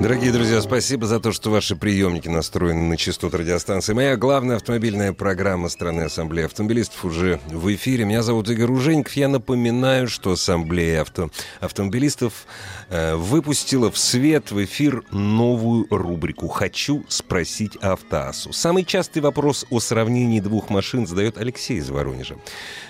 Дорогие 0.00 0.30
друзья, 0.30 0.62
спасибо 0.62 1.08
за 1.08 1.18
то, 1.18 1.32
что 1.32 1.50
ваши 1.50 1.74
приемники 1.74 2.28
настроены 2.28 2.82
на 2.82 2.96
частоту 2.96 3.36
радиостанции. 3.36 3.94
Моя 3.94 4.16
главная 4.16 4.54
автомобильная 4.54 5.12
программа 5.12 5.68
страны 5.68 6.02
Ассамблеи 6.02 6.44
автомобилистов 6.44 7.04
уже 7.04 7.40
в 7.48 7.74
эфире. 7.74 8.04
Меня 8.04 8.22
зовут 8.22 8.48
Игорь 8.48 8.70
Ужеников. 8.70 9.14
Я 9.14 9.26
напоминаю, 9.26 10.06
что 10.06 10.30
Ассамблея 10.30 11.00
авто... 11.00 11.30
автомобилистов 11.58 12.46
э, 12.90 13.16
выпустила 13.16 13.90
в 13.90 13.98
свет, 13.98 14.52
в 14.52 14.64
эфир 14.64 15.02
новую 15.10 15.88
рубрику 15.90 16.46
«Хочу 16.46 17.04
спросить 17.08 17.74
Автоасу». 17.78 18.52
Самый 18.52 18.84
частый 18.84 19.20
вопрос 19.20 19.66
о 19.68 19.80
сравнении 19.80 20.38
двух 20.38 20.70
машин 20.70 21.08
задает 21.08 21.38
Алексей 21.38 21.78
из 21.78 21.90
Воронежа. 21.90 22.36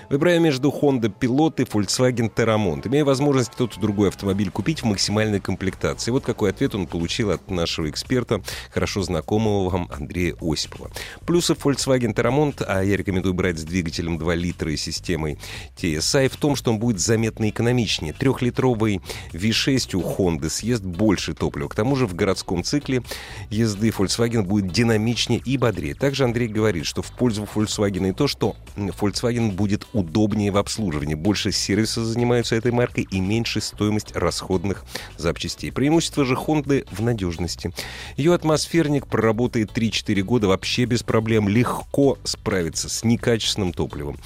Выбирая 0.09 0.39
между 0.39 0.69
Honda 0.69 1.13
Pilot 1.19 1.61
и 1.61 1.65
Volkswagen 1.65 2.33
Terramont, 2.33 2.87
имея 2.87 3.05
возможность 3.05 3.51
тот 3.55 3.77
другой 3.79 4.09
автомобиль 4.09 4.49
купить 4.49 4.81
в 4.81 4.85
максимальной 4.85 5.39
комплектации. 5.39 6.09
Вот 6.09 6.25
какой 6.25 6.49
ответ 6.49 6.73
он 6.73 6.87
получил 6.87 7.29
от 7.29 7.51
нашего 7.51 7.87
эксперта, 7.91 8.41
хорошо 8.71 9.03
знакомого 9.03 9.69
вам 9.69 9.87
Андрея 9.91 10.35
Осипова. 10.41 10.89
Плюсы 11.27 11.53
Volkswagen 11.53 12.15
Terramont, 12.15 12.63
а 12.67 12.83
я 12.83 12.97
рекомендую 12.97 13.35
брать 13.35 13.59
с 13.59 13.63
двигателем 13.63 14.17
2 14.17 14.33
литра 14.33 14.71
и 14.71 14.77
системой 14.77 15.37
TSI, 15.77 16.29
в 16.29 16.37
том, 16.37 16.55
что 16.55 16.71
он 16.71 16.79
будет 16.79 16.99
заметно 16.99 17.47
экономичнее. 17.47 18.13
Трехлитровый 18.13 19.01
V6 19.33 19.95
у 19.95 20.01
Honda 20.01 20.49
съест 20.49 20.81
больше 20.83 21.35
топлива. 21.35 21.67
К 21.67 21.75
тому 21.75 21.95
же 21.95 22.07
в 22.07 22.15
городском 22.15 22.63
цикле 22.63 23.03
езды 23.51 23.89
Volkswagen 23.89 24.41
будет 24.41 24.71
динамичнее 24.71 25.39
и 25.45 25.55
бодрее. 25.57 25.93
Также 25.93 26.23
Андрей 26.23 26.47
говорит, 26.47 26.87
что 26.87 27.03
в 27.03 27.11
пользу 27.11 27.47
Volkswagen 27.53 28.09
и 28.09 28.13
то, 28.13 28.27
что 28.27 28.55
Volkswagen 28.75 29.51
будет 29.51 29.85
удобнее 29.99 30.51
в 30.51 30.57
обслуживании. 30.57 31.15
Больше 31.15 31.51
сервиса 31.51 32.03
занимаются 32.03 32.55
этой 32.55 32.71
маркой 32.71 33.07
и 33.11 33.19
меньше 33.19 33.61
стоимость 33.61 34.15
расходных 34.15 34.83
запчастей. 35.17 35.71
Преимущество 35.71 36.25
же 36.25 36.33
Honda 36.33 36.87
в 36.91 37.01
надежности. 37.01 37.71
Ее 38.17 38.33
атмосферник 38.33 39.07
проработает 39.07 39.71
3-4 39.77 40.21
года 40.23 40.47
вообще 40.47 40.85
без 40.85 41.03
проблем, 41.03 41.47
легко 41.47 42.17
справится 42.23 42.89
с 42.89 43.03
некачественным 43.03 43.73
топливом. 43.73 44.17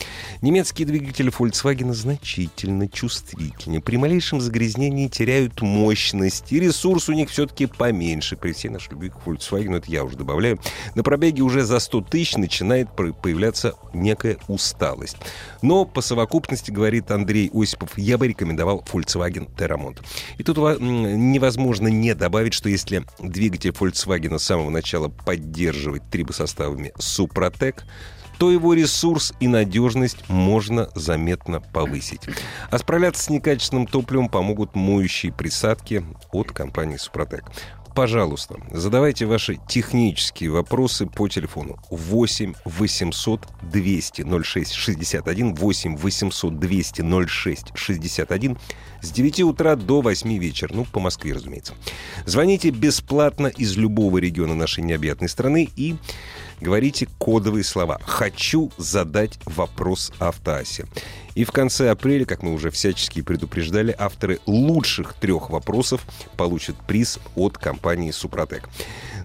Немецкие 0.42 0.88
двигатели 0.88 1.32
Volkswagen 1.32 1.94
значительно 1.94 2.88
чувствительнее. 2.88 3.82
При 3.82 3.98
малейшем 3.98 4.40
загрязнении 4.40 5.08
теряют 5.08 5.62
мощность, 5.62 6.52
и 6.52 6.60
ресурс 6.60 7.10
у 7.10 7.14
них 7.14 7.30
все-таки 7.30 7.66
поменьше. 7.66 8.36
При 8.38 8.54
всей 8.54 8.70
нашей 8.70 8.92
любви 8.92 9.10
к 9.10 9.28
Volkswagen, 9.28 9.78
это 9.78 9.92
я 9.92 10.04
уже 10.04 10.18
добавляю, 10.18 10.60
на 10.96 11.04
пробеге 11.04 11.42
уже 11.42 11.64
за 11.64 11.80
100 11.80 12.02
тысяч 12.02 12.38
начинает 12.38 12.90
появляться 12.96 13.74
некая 13.94 14.38
усталость. 14.48 15.18
Но 15.64 15.86
по 15.86 16.02
совокупности, 16.02 16.72
говорит 16.72 17.10
Андрей 17.10 17.50
Осипов, 17.54 17.98
я 17.98 18.18
бы 18.18 18.28
рекомендовал 18.28 18.86
Volkswagen 18.92 19.50
Terramont. 19.56 19.98
И 20.38 20.44
тут 20.44 20.58
невозможно 20.58 21.88
не 21.88 22.14
добавить, 22.14 22.54
что 22.54 22.68
если 22.68 23.06
двигатель 23.18 23.72
Volkswagen 23.72 24.38
с 24.38 24.44
самого 24.44 24.70
начала 24.70 25.08
поддерживать 25.08 26.04
трибосоставами 26.12 26.92
Супротек, 27.00 27.86
то 28.38 28.52
его 28.52 28.74
ресурс 28.74 29.34
и 29.40 29.48
надежность 29.48 30.28
можно 30.28 30.90
заметно 30.96 31.62
повысить. 31.62 32.24
А 32.70 32.78
справляться 32.78 33.24
с 33.24 33.30
некачественным 33.30 33.88
топливом 33.88 34.28
помогут 34.28 34.76
моющие 34.76 35.32
присадки 35.32 36.04
от 36.34 36.52
компании 36.52 36.98
Супротек 36.98 37.46
пожалуйста, 37.94 38.56
задавайте 38.72 39.26
ваши 39.26 39.60
технические 39.68 40.50
вопросы 40.50 41.06
по 41.06 41.28
телефону 41.28 41.78
8 41.90 42.54
800 42.66 43.48
200 43.62 44.44
06 44.44 44.74
61 44.74 45.56
8 45.56 45.98
800 45.98 46.60
200 46.60 47.28
06 47.28 47.72
61 47.74 48.58
с 49.02 49.12
9 49.12 49.42
утра 49.42 49.76
до 49.76 50.02
8 50.02 50.38
вечера, 50.38 50.74
ну, 50.74 50.86
по 50.86 51.00
Москве, 51.00 51.34
разумеется. 51.34 51.74
Звоните 52.26 52.70
бесплатно 52.70 53.48
из 53.48 53.76
любого 53.78 54.18
региона 54.18 54.56
нашей 54.56 54.84
необъятной 54.84 55.30
страны 55.30 55.70
и 55.76 55.96
говорите 56.62 57.08
кодовые 57.18 57.64
слова 57.64 58.00
«Хочу 58.06 58.72
задать 58.78 59.40
вопрос 59.46 60.12
автоасе». 60.20 60.86
И 61.36 61.46
в 61.46 61.52
конце 61.52 61.90
апреля, 61.90 62.26
как 62.26 62.44
мы 62.44 62.54
уже 62.54 62.70
всячески 62.70 63.22
предупреждали, 63.22 63.96
авторы 63.98 64.40
лучших 64.46 65.16
трех 65.16 65.50
вопросов 65.50 66.06
получат 66.38 66.76
приз 66.88 67.20
от 67.36 67.58
компании 67.58 68.12
«Супротек». 68.12 68.70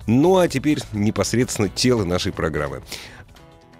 Ну 0.06 0.38
а 0.38 0.48
теперь 0.48 0.78
непосредственно 0.92 1.68
тело 1.68 2.04
нашей 2.04 2.32
программы. 2.32 2.82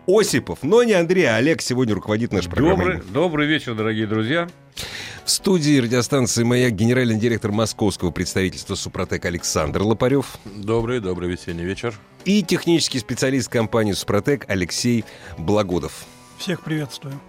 Осипов, 0.07 0.61
но 0.63 0.83
не 0.83 0.93
Андрей, 0.93 1.27
а 1.27 1.37
Олег 1.37 1.61
сегодня 1.61 1.95
руководит 1.95 2.33
нашей 2.33 2.51
программой. 2.51 2.97
Добрый, 2.97 3.03
добрый 3.13 3.47
вечер, 3.47 3.75
дорогие 3.75 4.07
друзья. 4.07 4.49
В 5.25 5.31
студии 5.31 5.79
радиостанции 5.79 6.43
«Маяк» 6.43 6.73
генеральный 6.73 7.19
директор 7.19 7.53
московского 7.53 8.11
представительства 8.11 8.75
«Супротек» 8.75 9.27
Александр 9.27 9.83
Лопарев. 9.83 10.39
Добрый, 10.47 11.01
добрый 11.01 11.31
весенний 11.31 11.65
вечер. 11.65 11.95
И 12.25 12.43
технический 12.43 12.99
специалист 12.99 13.51
компании 13.51 13.93
«Супротек» 13.93 14.47
Алексей 14.49 15.05
Благодов. 15.37 16.07
Всех 16.39 16.63
приветствую. 16.63 17.21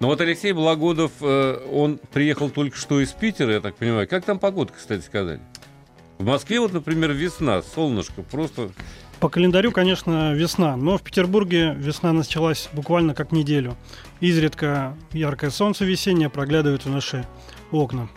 Ну 0.00 0.06
вот 0.06 0.20
Алексей 0.20 0.52
Благодов, 0.52 1.10
э, 1.20 1.58
он 1.72 1.98
приехал 2.12 2.50
только 2.50 2.76
что 2.76 3.00
из 3.00 3.10
Питера, 3.10 3.54
я 3.54 3.60
так 3.60 3.74
понимаю. 3.74 4.06
Как 4.06 4.24
там 4.24 4.38
погода, 4.38 4.72
кстати 4.72 5.02
сказать? 5.02 5.40
В 6.18 6.24
Москве 6.24 6.60
вот, 6.60 6.72
например, 6.72 7.10
весна, 7.12 7.62
солнышко, 7.62 8.22
просто... 8.22 8.70
По 9.18 9.28
календарю, 9.28 9.72
конечно, 9.72 10.32
весна, 10.34 10.76
но 10.76 10.98
в 10.98 11.02
Петербурге 11.02 11.74
весна 11.76 12.12
началась 12.12 12.68
буквально 12.72 13.14
как 13.14 13.32
неделю. 13.32 13.76
Изредка 14.20 14.94
яркое 15.12 15.50
солнце 15.50 15.84
весеннее 15.84 16.30
проглядывает 16.30 16.84
в 16.84 16.88
наши 16.88 17.26
окна. 17.72 18.08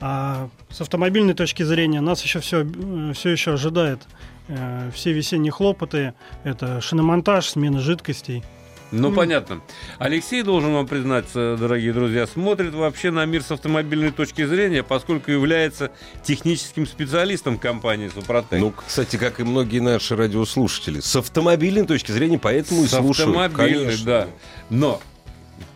А 0.00 0.48
с 0.68 0.80
автомобильной 0.80 1.34
точки 1.34 1.62
зрения 1.62 2.00
нас 2.00 2.24
еще 2.24 2.40
все, 2.40 2.64
э, 2.64 3.12
все 3.14 3.30
еще 3.30 3.52
ожидает 3.52 4.00
э, 4.48 4.90
все 4.92 5.12
весенние 5.12 5.52
хлопоты. 5.52 6.14
Это 6.42 6.80
шиномонтаж, 6.80 7.48
смена 7.48 7.78
жидкостей– 7.78 8.42
ну, 8.90 9.10
mm. 9.10 9.14
понятно. 9.14 9.60
Алексей, 9.98 10.42
должен 10.42 10.72
вам 10.72 10.86
признаться, 10.86 11.56
дорогие 11.58 11.92
друзья, 11.92 12.26
смотрит 12.26 12.74
вообще 12.74 13.10
на 13.10 13.24
мир 13.24 13.42
с 13.42 13.50
автомобильной 13.50 14.12
точки 14.12 14.44
зрения, 14.44 14.82
поскольку 14.82 15.30
является 15.30 15.90
техническим 16.22 16.86
специалистом 16.86 17.58
компании 17.58 18.08
«Супротек». 18.08 18.60
Ну, 18.60 18.72
кстати, 18.72 19.16
как 19.16 19.40
и 19.40 19.44
многие 19.44 19.80
наши 19.80 20.14
радиослушатели. 20.16 21.00
С 21.00 21.16
автомобильной 21.16 21.86
точки 21.86 22.12
зрения, 22.12 22.38
поэтому 22.38 22.84
и 22.84 22.86
слушают. 22.86 23.16
С 23.16 23.20
автомобильной, 23.20 23.84
конечно. 23.84 24.04
да. 24.04 24.28
Но 24.70 25.00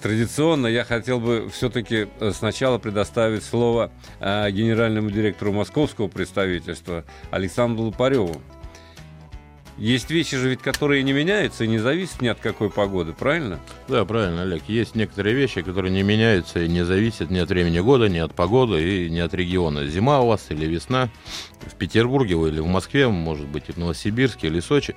Традиционно 0.03 0.67
я 0.67 0.85
хотел 0.85 1.21
бы 1.21 1.51
все-таки 1.53 2.09
э, 2.21 2.33
сначала 2.35 2.79
предоставить 2.79 3.45
слово 3.45 3.91
э, 4.19 4.51
генеральному 4.51 5.11
директору 5.11 5.53
московского 5.53 6.09
представительства 6.09 7.05
Александру 7.31 7.85
Лопареву. 7.85 8.41
Есть 9.81 10.11
вещи 10.11 10.37
же 10.37 10.51
ведь, 10.51 10.61
которые 10.61 11.03
не 11.03 11.15
меняются 11.15 11.65
и 11.65 11.67
не 11.67 11.79
зависят 11.79 12.21
ни 12.21 12.29
от 12.29 12.39
какой 12.39 12.69
погоды, 12.69 13.15
правильно? 13.15 13.59
Да, 13.89 14.05
правильно, 14.05 14.43
Олег. 14.43 14.65
Есть 14.69 14.95
некоторые 14.95 15.35
вещи, 15.35 15.63
которые 15.63 15.91
не 15.91 16.03
меняются 16.03 16.63
и 16.63 16.69
не 16.69 16.85
зависят 16.85 17.31
ни 17.31 17.39
от 17.39 17.49
времени 17.49 17.81
года, 17.81 18.07
ни 18.07 18.19
от 18.19 18.35
погоды 18.35 19.07
и 19.07 19.09
ни 19.09 19.19
от 19.21 19.33
региона. 19.33 19.87
Зима 19.87 20.21
у 20.21 20.27
вас 20.27 20.51
или 20.51 20.67
весна 20.67 21.09
в 21.63 21.75
Петербурге 21.77 22.35
или 22.35 22.61
в 22.61 22.67
Москве, 22.67 23.09
может 23.09 23.47
быть, 23.47 23.65
и 23.69 23.73
в 23.73 23.79
Новосибирске 23.79 24.49
или 24.49 24.61
Сочи. 24.61 24.95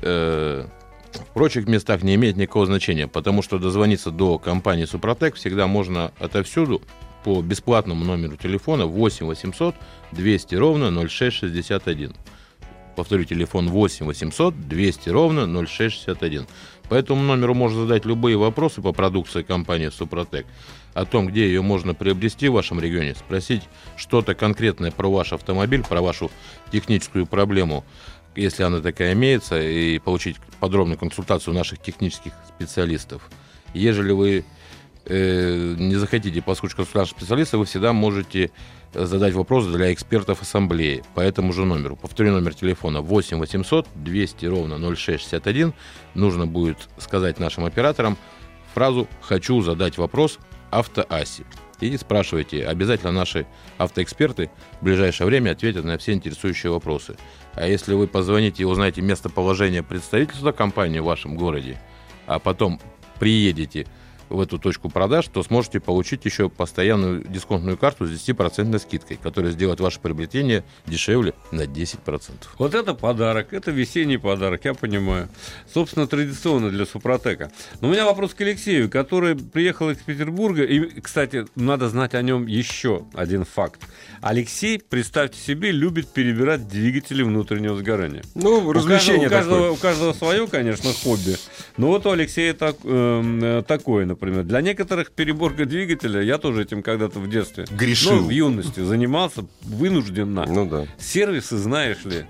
Э, 0.00 0.66
в 1.12 1.34
прочих 1.34 1.68
местах 1.68 2.02
не 2.02 2.14
имеет 2.14 2.38
никакого 2.38 2.64
значения, 2.64 3.08
потому 3.08 3.42
что 3.42 3.58
дозвониться 3.58 4.10
до 4.10 4.38
компании 4.38 4.86
Супротек 4.86 5.34
всегда 5.34 5.66
можно 5.66 6.10
отовсюду 6.18 6.80
по 7.22 7.42
бесплатному 7.42 8.02
номеру 8.02 8.38
телефона 8.38 8.86
8 8.86 9.26
800 9.26 9.74
200 10.12 10.54
ровно 10.54 10.90
0661. 10.90 12.14
Повторю, 12.96 13.24
телефон 13.24 13.68
8 13.68 14.06
800 14.06 14.68
200 14.68 15.08
ровно 15.08 15.46
0661. 15.46 16.46
По 16.88 16.94
этому 16.94 17.22
номеру 17.22 17.54
можно 17.54 17.82
задать 17.82 18.04
любые 18.04 18.36
вопросы 18.36 18.82
по 18.82 18.92
продукции 18.92 19.42
компании 19.42 19.88
«Супротек», 19.88 20.46
о 20.92 21.06
том, 21.06 21.26
где 21.26 21.46
ее 21.46 21.62
можно 21.62 21.94
приобрести 21.94 22.48
в 22.48 22.52
вашем 22.52 22.80
регионе, 22.80 23.14
спросить 23.14 23.62
что-то 23.96 24.34
конкретное 24.34 24.90
про 24.90 25.10
ваш 25.10 25.32
автомобиль, 25.32 25.82
про 25.82 26.02
вашу 26.02 26.30
техническую 26.70 27.26
проблему, 27.26 27.84
если 28.36 28.62
она 28.62 28.80
такая 28.80 29.14
имеется, 29.14 29.60
и 29.60 29.98
получить 29.98 30.36
подробную 30.60 30.98
консультацию 30.98 31.54
наших 31.54 31.80
технических 31.80 32.32
специалистов. 32.48 33.30
Ежели 33.72 34.12
вы 34.12 34.44
э, 35.04 35.74
не 35.78 35.96
захотите 35.96 36.42
послушать 36.42 36.76
консультацию 36.76 37.16
специалиста, 37.16 37.58
вы 37.58 37.64
всегда 37.64 37.92
можете 37.92 38.50
задать 38.94 39.34
вопрос 39.34 39.66
для 39.66 39.92
экспертов 39.92 40.42
ассамблеи 40.42 41.02
по 41.14 41.20
этому 41.20 41.52
же 41.52 41.64
номеру. 41.64 41.96
Повторю 41.96 42.32
номер 42.32 42.54
телефона 42.54 43.00
8 43.00 43.38
800 43.38 43.88
200 43.94 44.46
ровно 44.46 44.78
0661. 44.78 45.72
Нужно 46.14 46.46
будет 46.46 46.76
сказать 46.98 47.38
нашим 47.38 47.64
операторам 47.64 48.18
фразу 48.74 49.08
«Хочу 49.20 49.62
задать 49.62 49.98
вопрос 49.98 50.38
автоаси». 50.70 51.44
И 51.80 51.96
спрашивайте. 51.96 52.64
Обязательно 52.64 53.10
наши 53.10 53.44
автоэксперты 53.76 54.50
в 54.80 54.84
ближайшее 54.84 55.26
время 55.26 55.50
ответят 55.50 55.84
на 55.84 55.98
все 55.98 56.12
интересующие 56.12 56.70
вопросы. 56.70 57.16
А 57.54 57.66
если 57.66 57.94
вы 57.94 58.06
позвоните 58.06 58.62
и 58.62 58.66
узнаете 58.66 59.02
местоположение 59.02 59.82
представительства 59.82 60.52
компании 60.52 61.00
в 61.00 61.04
вашем 61.04 61.36
городе, 61.36 61.80
а 62.26 62.38
потом 62.38 62.80
приедете 63.18 63.88
в 64.32 64.40
эту 64.40 64.58
точку 64.58 64.88
продаж, 64.88 65.28
то 65.28 65.42
сможете 65.42 65.80
получить 65.80 66.24
еще 66.24 66.48
постоянную 66.48 67.24
дисконтную 67.24 67.76
карту 67.76 68.06
с 68.06 68.10
10% 68.10 68.78
скидкой, 68.78 69.18
которая 69.22 69.52
сделает 69.52 69.80
ваше 69.80 70.00
приобретение 70.00 70.64
дешевле 70.86 71.34
на 71.50 71.62
10%. 71.62 72.30
Вот 72.58 72.74
это 72.74 72.94
подарок, 72.94 73.52
это 73.52 73.70
весенний 73.70 74.18
подарок, 74.18 74.64
я 74.64 74.74
понимаю. 74.74 75.28
Собственно, 75.72 76.06
традиционно 76.06 76.70
для 76.70 76.86
Супротека. 76.86 77.52
Но 77.80 77.88
у 77.88 77.92
меня 77.92 78.04
вопрос 78.04 78.34
к 78.34 78.40
Алексею, 78.40 78.90
который 78.90 79.36
приехал 79.36 79.90
из 79.90 79.98
Петербурга. 79.98 80.64
И, 80.64 81.00
кстати, 81.00 81.46
надо 81.54 81.88
знать 81.88 82.14
о 82.14 82.22
нем 82.22 82.46
еще 82.46 83.04
один 83.14 83.44
факт. 83.44 83.82
Алексей, 84.20 84.80
представьте 84.80 85.38
себе, 85.38 85.70
любит 85.70 86.08
перебирать 86.08 86.68
двигатели 86.68 87.22
внутреннего 87.22 87.76
сгорания. 87.76 88.22
Ну, 88.34 88.72
развлечение 88.72 89.28
у 89.28 89.30
каждого, 89.30 89.56
у 89.56 89.58
каждого, 89.58 89.72
у 89.72 89.76
каждого 89.76 90.12
свое, 90.12 90.46
конечно, 90.46 90.90
хобби. 90.92 91.36
Но 91.76 91.88
вот 91.88 92.06
у 92.06 92.10
Алексея 92.10 92.54
так, 92.54 92.76
э, 92.84 93.62
такое, 93.66 94.06
например. 94.06 94.21
Для 94.22 94.60
некоторых 94.60 95.10
переборка 95.10 95.66
двигателя, 95.66 96.20
я 96.20 96.38
тоже 96.38 96.62
этим 96.62 96.82
когда-то 96.82 97.18
в 97.18 97.28
детстве, 97.28 97.64
Грешил. 97.70 98.16
ну, 98.16 98.26
в 98.26 98.30
юности 98.30 98.80
занимался 98.80 99.44
вынужденно. 99.62 100.44
Ну 100.46 100.66
да. 100.68 100.86
Сервисы, 100.98 101.56
знаешь 101.56 102.04
ли, 102.04 102.26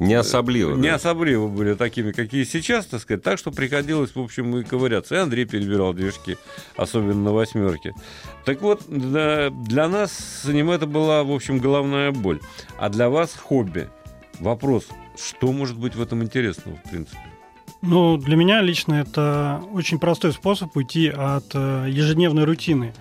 Не 0.00 0.14
особливо. 0.14 0.76
не 0.76 0.88
да. 0.88 0.96
особливо 0.96 1.46
были 1.46 1.74
такими, 1.74 2.10
какие 2.12 2.42
сейчас, 2.44 2.86
так 2.86 3.00
сказать. 3.00 3.22
Так 3.22 3.38
что 3.38 3.52
приходилось, 3.52 4.14
в 4.14 4.20
общем, 4.20 4.56
и 4.56 4.64
ковыряться. 4.64 5.14
И 5.14 5.18
Андрей 5.18 5.44
перебирал 5.44 5.94
движки, 5.94 6.36
особенно 6.76 7.22
на 7.22 7.32
восьмерке. 7.32 7.94
Так 8.44 8.60
вот, 8.62 8.82
для, 8.88 9.50
для 9.50 9.88
нас 9.88 10.12
с 10.42 10.48
ним 10.48 10.70
это 10.70 10.86
была, 10.86 11.22
в 11.22 11.30
общем, 11.30 11.58
головная 11.58 12.10
боль. 12.10 12.40
А 12.78 12.88
для 12.88 13.08
вас 13.08 13.34
хобби. 13.34 13.88
Вопрос, 14.40 14.86
что 15.16 15.52
может 15.52 15.78
быть 15.78 15.94
в 15.94 16.02
этом 16.02 16.22
интересного, 16.22 16.76
в 16.84 16.90
принципе? 16.90 17.18
Ну, 17.82 18.16
для 18.16 18.36
меня 18.36 18.62
лично 18.62 18.94
это 18.94 19.62
очень 19.72 19.98
простой 19.98 20.32
способ 20.32 20.76
уйти 20.76 21.08
от 21.08 21.44
э, 21.54 21.86
ежедневной 21.88 22.44
рутины. 22.44 22.94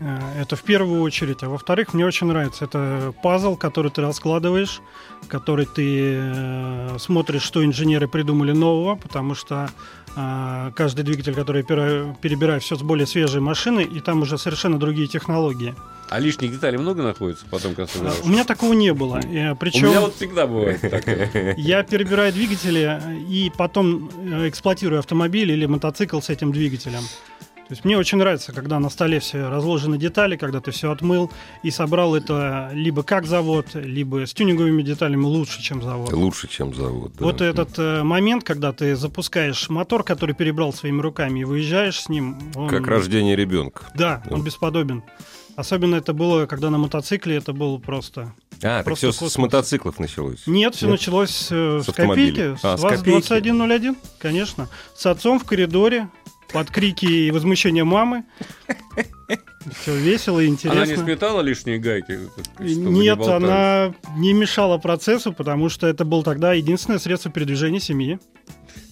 Э, 0.00 0.18
Это 0.40 0.56
в 0.56 0.62
первую 0.62 1.02
очередь. 1.02 1.42
А 1.42 1.48
во-вторых, 1.48 1.94
мне 1.94 2.04
очень 2.04 2.26
нравится. 2.26 2.66
Это 2.66 3.14
пазл, 3.22 3.56
который 3.56 3.90
ты 3.90 4.02
раскладываешь, 4.02 4.82
который 5.28 5.66
ты 5.66 6.14
э, 6.16 6.96
смотришь, 6.98 7.42
что 7.42 7.64
инженеры 7.64 8.08
придумали 8.08 8.52
нового, 8.52 8.96
потому 8.96 9.34
что 9.34 9.70
каждый 10.74 11.04
двигатель, 11.04 11.36
который 11.36 11.58
я 11.68 12.14
перебираю, 12.20 12.60
все 12.60 12.74
с 12.74 12.82
более 12.82 13.06
свежей 13.06 13.40
машины, 13.40 13.82
и 13.82 14.00
там 14.00 14.22
уже 14.22 14.38
совершенно 14.38 14.76
другие 14.76 15.06
технологии. 15.06 15.72
А 16.10 16.18
лишних 16.18 16.50
деталей 16.50 16.76
много 16.76 17.02
находится 17.02 17.46
потом, 17.48 17.76
когда 17.76 18.12
У 18.24 18.28
меня 18.28 18.44
такого 18.44 18.72
не 18.72 18.92
было. 18.92 19.20
Э, 19.20 19.52
У 19.52 19.56
Причем... 19.56 19.88
меня 19.88 20.00
вот 20.00 20.16
всегда 20.16 20.48
бывает 20.48 20.80
такое. 20.80 21.54
Я 21.56 21.84
перебираю 21.84 22.32
двигатели 22.32 22.98
э, 23.00 23.16
и 23.28 23.50
потом 23.56 24.10
э, 24.18 24.48
эксплуатирую 24.48 24.98
автомобиль 24.98 25.52
или 25.52 25.66
мотоцикл 25.66 26.20
с 26.20 26.28
этим 26.28 26.50
двигателем. 26.50 27.02
То 27.68 27.74
есть 27.74 27.84
мне 27.84 27.96
очень 27.96 28.18
нравится, 28.18 28.52
когда 28.52 28.80
на 28.80 28.90
столе 28.90 29.20
все 29.20 29.48
разложены 29.48 29.96
детали, 29.96 30.34
когда 30.36 30.60
ты 30.60 30.72
все 30.72 30.90
отмыл 30.90 31.30
и 31.62 31.70
собрал 31.70 32.16
это 32.16 32.70
либо 32.72 33.04
как 33.04 33.26
завод, 33.26 33.66
либо 33.74 34.26
с 34.26 34.34
тюнинговыми 34.34 34.82
деталями 34.82 35.22
лучше, 35.22 35.62
чем 35.62 35.80
завод. 35.80 36.12
Лучше, 36.12 36.48
чем 36.48 36.74
завод. 36.74 37.12
да. 37.16 37.24
Вот 37.24 37.40
этот 37.40 37.78
э, 37.78 38.02
момент, 38.02 38.42
когда 38.42 38.72
ты 38.72 38.96
запускаешь 38.96 39.68
мотор, 39.68 40.02
который 40.02 40.34
перебрал 40.34 40.72
своими 40.72 41.00
руками, 41.00 41.38
и 41.38 41.44
выезжаешь 41.44 42.00
с 42.00 42.08
ним, 42.08 42.36
он- 42.56 42.68
Как 42.68 42.88
рождение 42.88 43.36
ребенка. 43.36 43.84
Да, 43.94 44.24
он 44.28 44.42
бесподобен. 44.42 45.04
Особенно 45.56 45.96
это 45.96 46.12
было, 46.12 46.46
когда 46.46 46.70
на 46.70 46.78
мотоцикле 46.78 47.36
это 47.36 47.52
было 47.52 47.78
просто... 47.78 48.32
А, 48.62 48.78
так 48.78 48.84
Просто 48.84 49.06
все 49.08 49.12
с, 49.12 49.16
космос. 49.18 49.32
с 49.32 49.38
мотоциклов 49.38 49.98
началось. 49.98 50.46
Нет, 50.46 50.74
все 50.74 50.86
Нет? 50.86 50.92
началось 51.00 51.48
э, 51.50 51.80
С 51.82 51.86
с, 51.88 51.92
копейки, 51.94 52.56
А, 52.62 52.76
с 52.76 52.80
с 52.80 52.82
копейки. 52.82 53.26
ВАЗ-2101, 53.32 53.96
конечно. 54.18 54.68
С 54.94 55.06
отцом 55.06 55.38
в 55.38 55.44
коридоре, 55.44 56.08
под 56.52 56.70
крики 56.70 57.06
и 57.06 57.30
возмущение 57.30 57.84
мамы. 57.84 58.24
Все 59.80 59.96
весело 59.96 60.40
и 60.40 60.44
Она 60.46 60.50
не 60.50 60.52
интересно. 60.54 61.04
сметала 61.04 61.40
лишние 61.42 61.78
гайки? 61.78 62.18
не 62.58 62.74
Нет, 62.74 63.18
болтали? 63.18 63.44
она 63.44 63.94
не 64.16 64.32
мешала 64.32 64.78
процессу, 64.78 65.32
потому 65.32 65.68
что 65.68 65.86
это 65.86 66.04
было 66.04 66.22
тогда 66.22 66.52
единственное 66.52 66.98
средство 66.98 67.30
передвижения 67.30 67.80
семьи. 67.80 68.18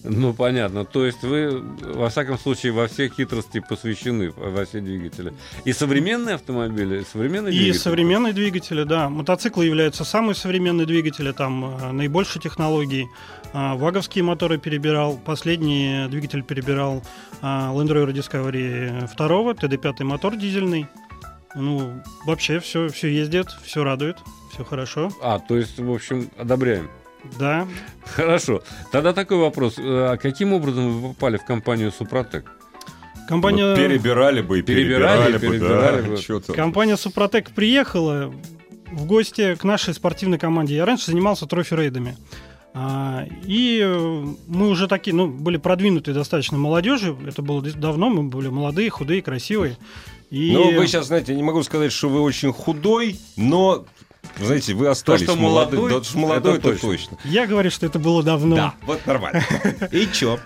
Ну, 0.03 0.33
понятно. 0.33 0.85
То 0.85 1.05
есть 1.05 1.23
вы, 1.23 1.61
во 1.93 2.09
всяком 2.09 2.37
случае, 2.39 2.71
во 2.71 2.87
все 2.87 3.09
хитрости 3.09 3.59
посвящены, 3.59 4.31
во 4.31 4.63
все 4.65 4.79
двигатели. 4.79 5.33
И 5.65 5.73
современные 5.73 6.35
автомобили, 6.35 7.03
современные 7.11 7.53
И 7.53 7.57
двигатели? 7.57 7.81
современные 7.81 8.33
двигатели, 8.33 8.83
да. 8.83 9.09
Мотоциклы 9.09 9.65
являются 9.65 10.05
самые 10.05 10.35
современные 10.35 10.87
двигатели, 10.87 11.31
там 11.33 11.65
э, 11.65 11.91
наибольшие 11.91 12.41
технологии. 12.41 13.09
А, 13.51 13.75
Ваговские 13.75 14.23
моторы 14.23 14.57
перебирал, 14.57 15.17
последний 15.17 16.07
двигатель 16.09 16.43
перебирал 16.43 17.03
а, 17.41 17.73
Land 17.73 17.89
Rover 17.89 18.13
Discovery 18.13 19.09
2, 19.17 19.51
TD5 19.53 20.03
мотор 20.05 20.35
дизельный. 20.37 20.87
Ну, 21.55 22.01
вообще 22.25 22.59
все, 22.59 22.89
все 22.89 23.07
ездит, 23.09 23.47
все 23.63 23.83
радует, 23.83 24.17
все 24.53 24.63
хорошо. 24.63 25.11
А, 25.21 25.39
то 25.39 25.57
есть, 25.57 25.79
в 25.79 25.91
общем, 25.91 26.29
одобряем. 26.37 26.89
Да, 27.37 27.67
Хорошо. 28.05 28.61
Тогда 28.91 29.13
такой 29.13 29.37
вопрос. 29.37 29.75
А 29.77 30.17
каким 30.17 30.53
образом 30.53 31.01
вы 31.01 31.09
попали 31.13 31.37
в 31.37 31.45
компанию 31.45 31.91
Супротек? 31.91 32.51
компания... 33.27 33.67
Вот 33.67 33.77
перебирали 33.77 34.41
бы 34.41 34.59
и 34.59 34.61
Перебирали, 34.61 35.37
перебирали, 35.37 35.59
перебирали 35.59 36.01
бы. 36.01 36.15
бы. 36.15 36.21
Да, 36.27 36.39
там. 36.39 36.55
Компания 36.55 36.97
Супротек 36.97 37.51
приехала 37.51 38.33
в 38.91 39.05
гости 39.05 39.55
к 39.55 39.63
нашей 39.63 39.93
спортивной 39.93 40.39
команде. 40.39 40.75
Я 40.75 40.85
раньше 40.85 41.05
занимался 41.07 41.45
трофи-рейдами. 41.45 42.17
А, 42.73 43.25
И 43.45 43.81
э, 43.83 44.25
мы 44.47 44.69
уже 44.69 44.87
такие, 44.87 45.15
ну, 45.15 45.27
были 45.27 45.57
продвинутые 45.57 46.15
достаточно 46.15 46.57
молодежи. 46.57 47.15
Это 47.27 47.41
было 47.41 47.61
давно, 47.61 48.09
мы 48.09 48.23
были 48.23 48.47
молодые, 48.47 48.89
худые, 48.89 49.21
красивые. 49.21 49.77
И 50.31 50.51
Ну, 50.53 50.75
вы 50.75 50.87
сейчас, 50.87 51.07
знаете, 51.07 51.35
не 51.35 51.43
могу 51.43 51.61
сказать, 51.63 51.91
что 51.91 52.09
вы 52.09 52.21
очень 52.21 52.51
худой, 52.53 53.19
но, 53.37 53.85
знаете, 54.37 54.73
вы 54.73 54.87
остались 54.87 55.23
что 55.23 55.35
молодым. 55.35 55.79
молодой, 55.79 55.99
Да, 55.99 56.03
что 56.05 56.17
молодой, 56.17 56.53
это 56.57 56.61
точно. 56.71 56.89
точно. 56.89 57.17
я 57.25 57.47
говорю, 57.47 57.69
что 57.71 57.85
это 57.85 57.99
было 57.99 58.23
давно. 58.23 58.55
Да, 58.55 58.73
вот 58.85 59.05
нормально. 59.05 59.43
И 59.91 60.07
чё? 60.11 60.39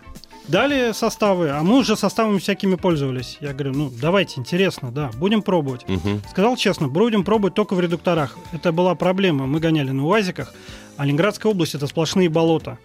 Дали 0.47 0.91
составы, 0.91 1.51
а 1.51 1.63
мы 1.63 1.77
уже 1.77 1.95
составами 1.95 2.37
всякими 2.37 2.75
пользовались. 2.75 3.37
Я 3.39 3.53
говорю, 3.53 3.71
ну, 3.73 3.89
давайте, 4.01 4.41
интересно, 4.41 4.91
да, 4.91 5.09
будем 5.15 5.41
пробовать. 5.41 5.87
Мгм. 5.87 6.21
Сказал 6.29 6.57
честно, 6.57 6.89
будем 6.89 7.23
пробовать 7.23 7.53
только 7.53 7.75
в 7.75 7.79
редукторах. 7.79 8.37
Это 8.51 8.73
была 8.73 8.93
проблема. 8.95 9.47
Мы 9.47 9.59
гоняли 9.61 9.91
на 9.91 10.05
УАЗиках, 10.05 10.53
а 10.97 11.05
Ленинградская 11.05 11.49
область 11.49 11.75
это 11.75 11.87
сплошные 11.87 12.27
болота. 12.27 12.77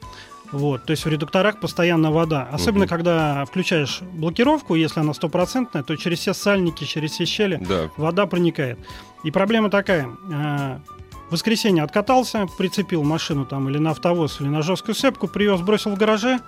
Вот, 0.52 0.85
то 0.85 0.93
есть 0.93 1.05
в 1.05 1.09
редукторах 1.09 1.61
постоянно 1.61 2.11
вода. 2.11 2.49
Особенно 2.50 2.85
Мгм. 2.85 2.88
когда 2.88 3.45
включаешь 3.45 4.00
блокировку, 4.00 4.75
если 4.75 5.00
она 5.00 5.12
стопроцентная, 5.14 5.83
то 5.83 5.95
через 5.97 6.21
все 6.21 6.33
сальники, 6.35 6.85
через 6.85 7.12
все 7.12 7.26
щели 7.26 7.59
Да. 7.69 7.90
вода 7.97 8.26
проникает. 8.26 8.78
И 9.25 9.31
проблема 9.31 9.69
такая. 9.71 10.09
э, 10.33 10.78
В 11.28 11.33
воскресенье 11.33 11.83
откатался, 11.83 12.47
прицепил 12.57 13.02
машину 13.02 13.45
там 13.45 13.69
или 13.69 13.76
на 13.76 13.90
автовоз, 13.90 14.40
или 14.40 14.49
на 14.49 14.62
жесткую 14.62 14.95
цепку, 14.95 15.28
привез, 15.28 15.61
бросил 15.61 15.90
в 15.90 15.99
гараже, 15.99 16.38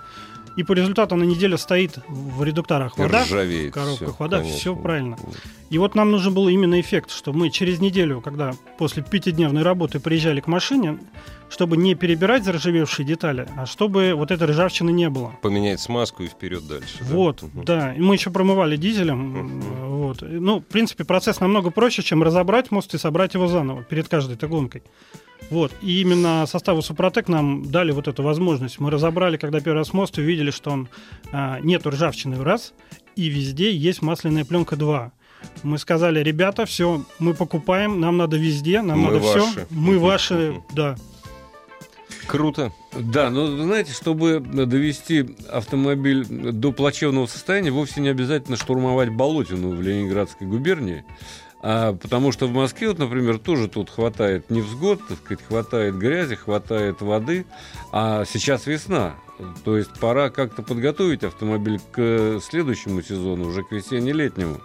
и 0.57 0.63
по 0.63 0.73
результату 0.73 1.15
на 1.15 1.23
неделю 1.23 1.57
стоит 1.57 1.97
в 2.07 2.43
редукторах 2.43 2.97
И 2.97 3.01
вода. 3.01 3.23
ржавеет 3.23 3.71
в 3.71 3.73
коробках 3.73 4.09
всё, 4.09 4.15
вода, 4.19 4.37
конечно. 4.39 4.57
все 4.59 4.75
правильно. 4.75 5.17
И 5.69 5.77
вот 5.77 5.95
нам 5.95 6.11
нужен 6.11 6.33
был 6.33 6.49
именно 6.49 6.79
эффект, 6.81 7.11
что 7.11 7.31
мы 7.31 7.49
через 7.49 7.79
неделю, 7.79 8.19
когда 8.21 8.51
после 8.77 9.03
пятидневной 9.03 9.63
работы 9.63 9.99
приезжали 10.01 10.41
к 10.41 10.47
машине, 10.47 10.97
чтобы 11.49 11.77
не 11.77 11.95
перебирать 11.95 12.43
заржавевшие 12.43 13.05
детали, 13.05 13.47
а 13.55 13.65
чтобы 13.65 14.13
вот 14.15 14.31
этой 14.31 14.47
ржавчины 14.47 14.91
не 14.91 15.09
было. 15.09 15.33
Поменять 15.41 15.79
смазку 15.79 16.23
и 16.23 16.27
вперед 16.27 16.67
дальше. 16.67 16.97
да? 16.99 17.05
Вот, 17.15 17.41
Мгм. 17.41 17.63
да. 17.65 17.93
И 17.93 17.99
мы 18.01 18.15
еще 18.15 18.29
промывали 18.31 18.75
дизелем. 18.77 19.61
Э, 19.61 19.85
Вот. 20.01 20.21
Ну, 20.21 20.59
в 20.59 20.63
принципе, 20.65 21.05
процесс 21.05 21.39
намного 21.39 21.69
проще, 21.71 22.01
чем 22.03 22.21
разобрать 22.23 22.71
мост 22.71 22.93
и 22.93 22.97
собрать 22.97 23.33
его 23.35 23.47
заново 23.47 23.83
перед 23.83 24.07
каждой 24.09 24.35
гонкой. 24.47 24.83
Вот. 25.49 25.73
И 25.81 25.99
именно 26.01 26.45
составу 26.47 26.81
Супротек 26.81 27.27
нам 27.27 27.65
дали 27.71 27.91
вот 27.91 28.07
эту 28.07 28.23
возможность. 28.23 28.79
Мы 28.79 28.89
разобрали, 28.89 29.37
когда 29.37 29.59
первый 29.59 29.79
раз 29.79 29.91
мост, 29.93 30.17
увидели, 30.17 30.51
что 30.51 30.71
он 30.71 30.87
а, 31.31 31.59
нету 31.59 31.89
ржавчины 31.89 32.41
раз, 32.41 32.73
и 33.15 33.27
везде 33.27 33.75
есть 33.75 34.01
масляная 34.01 34.45
пленка 34.45 34.75
2. 34.77 35.11
Мы 35.63 35.77
сказали, 35.77 36.21
ребята, 36.21 36.65
все, 36.65 37.03
мы 37.19 37.33
покупаем, 37.33 37.99
нам 37.99 38.15
надо 38.17 38.37
везде, 38.37 38.81
нам 38.81 38.99
Мы 38.99 39.11
надо 39.11 39.19
все, 39.21 39.45
ваши. 39.45 39.67
мы 39.71 39.93
Мгм. 39.95 39.99
ваши, 40.01 40.61
да. 40.73 40.95
Круто. 42.27 42.71
Да, 42.97 43.29
но 43.29 43.47
знаете, 43.63 43.91
чтобы 43.93 44.39
довести 44.39 45.35
автомобиль 45.51 46.25
до 46.25 46.71
плачевного 46.71 47.25
состояния, 47.25 47.71
вовсе 47.71 47.99
не 47.99 48.09
обязательно 48.09 48.55
штурмовать 48.55 49.09
Болотину 49.09 49.71
в 49.71 49.81
Ленинградской 49.81 50.47
губернии. 50.47 51.03
А, 51.63 51.93
потому 51.93 52.31
что 52.31 52.47
в 52.47 52.51
Москве, 52.51 52.89
вот, 52.89 52.99
например, 52.99 53.37
тоже 53.37 53.67
тут 53.67 53.89
хватает 53.89 54.49
невзгод, 54.49 54.99
так 55.07 55.17
сказать, 55.19 55.45
хватает 55.45 55.97
грязи, 55.97 56.35
хватает 56.35 57.01
воды, 57.01 57.45
а 57.91 58.25
сейчас 58.25 58.65
весна. 58.65 59.15
То 59.63 59.77
есть 59.77 59.99
пора 59.99 60.29
как-то 60.29 60.61
подготовить 60.61 61.23
автомобиль 61.23 61.79
к 61.91 62.39
следующему 62.41 63.01
сезону, 63.01 63.47
уже 63.47 63.63
к 63.63 63.71
весенне-летнему. 63.71 64.57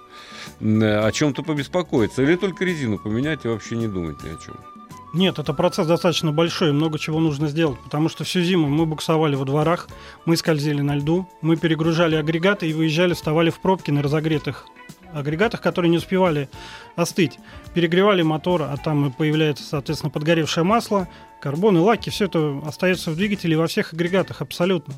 О 0.60 1.10
чем-то 1.12 1.42
побеспокоиться. 1.42 2.22
Или 2.22 2.36
только 2.36 2.64
резину 2.64 2.98
поменять 2.98 3.44
и 3.44 3.48
вообще 3.48 3.76
не 3.76 3.88
думать 3.88 4.22
ни 4.22 4.28
о 4.28 4.38
чем. 4.38 4.54
Нет, 5.12 5.38
это 5.38 5.54
процесс 5.54 5.86
достаточно 5.86 6.30
большой, 6.30 6.72
много 6.72 6.98
чего 6.98 7.20
нужно 7.20 7.48
сделать, 7.48 7.78
потому 7.82 8.10
что 8.10 8.24
всю 8.24 8.42
зиму 8.42 8.68
мы 8.68 8.84
буксовали 8.84 9.34
во 9.34 9.46
дворах, 9.46 9.88
мы 10.26 10.36
скользили 10.36 10.82
на 10.82 10.96
льду, 10.96 11.26
мы 11.40 11.56
перегружали 11.56 12.16
агрегаты 12.16 12.68
и 12.68 12.74
выезжали, 12.74 13.14
вставали 13.14 13.48
в 13.48 13.58
пробки 13.60 13.90
на 13.90 14.02
разогретых 14.02 14.66
агрегатах, 15.12 15.60
которые 15.60 15.90
не 15.90 15.98
успевали 15.98 16.48
остыть. 16.94 17.38
Перегревали 17.74 18.22
мотор, 18.22 18.62
а 18.62 18.76
там 18.76 19.12
появляется, 19.12 19.64
соответственно, 19.64 20.10
подгоревшее 20.10 20.64
масло, 20.64 21.08
карбон 21.40 21.76
и 21.76 21.80
лаки. 21.80 22.10
Все 22.10 22.26
это 22.26 22.60
остается 22.66 23.10
в 23.10 23.16
двигателе 23.16 23.56
во 23.56 23.66
всех 23.66 23.92
агрегатах 23.92 24.42
абсолютно. 24.42 24.94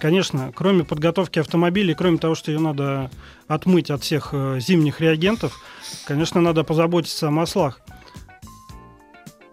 Конечно, 0.00 0.52
кроме 0.54 0.84
подготовки 0.84 1.38
автомобиля, 1.38 1.94
кроме 1.94 2.18
того, 2.18 2.34
что 2.34 2.50
ее 2.50 2.58
надо 2.58 3.10
отмыть 3.46 3.90
от 3.90 4.02
всех 4.02 4.30
э, 4.32 4.58
зимних 4.60 5.00
реагентов, 5.00 5.58
конечно, 6.06 6.40
надо 6.40 6.62
позаботиться 6.62 7.28
о 7.28 7.30
маслах. 7.30 7.80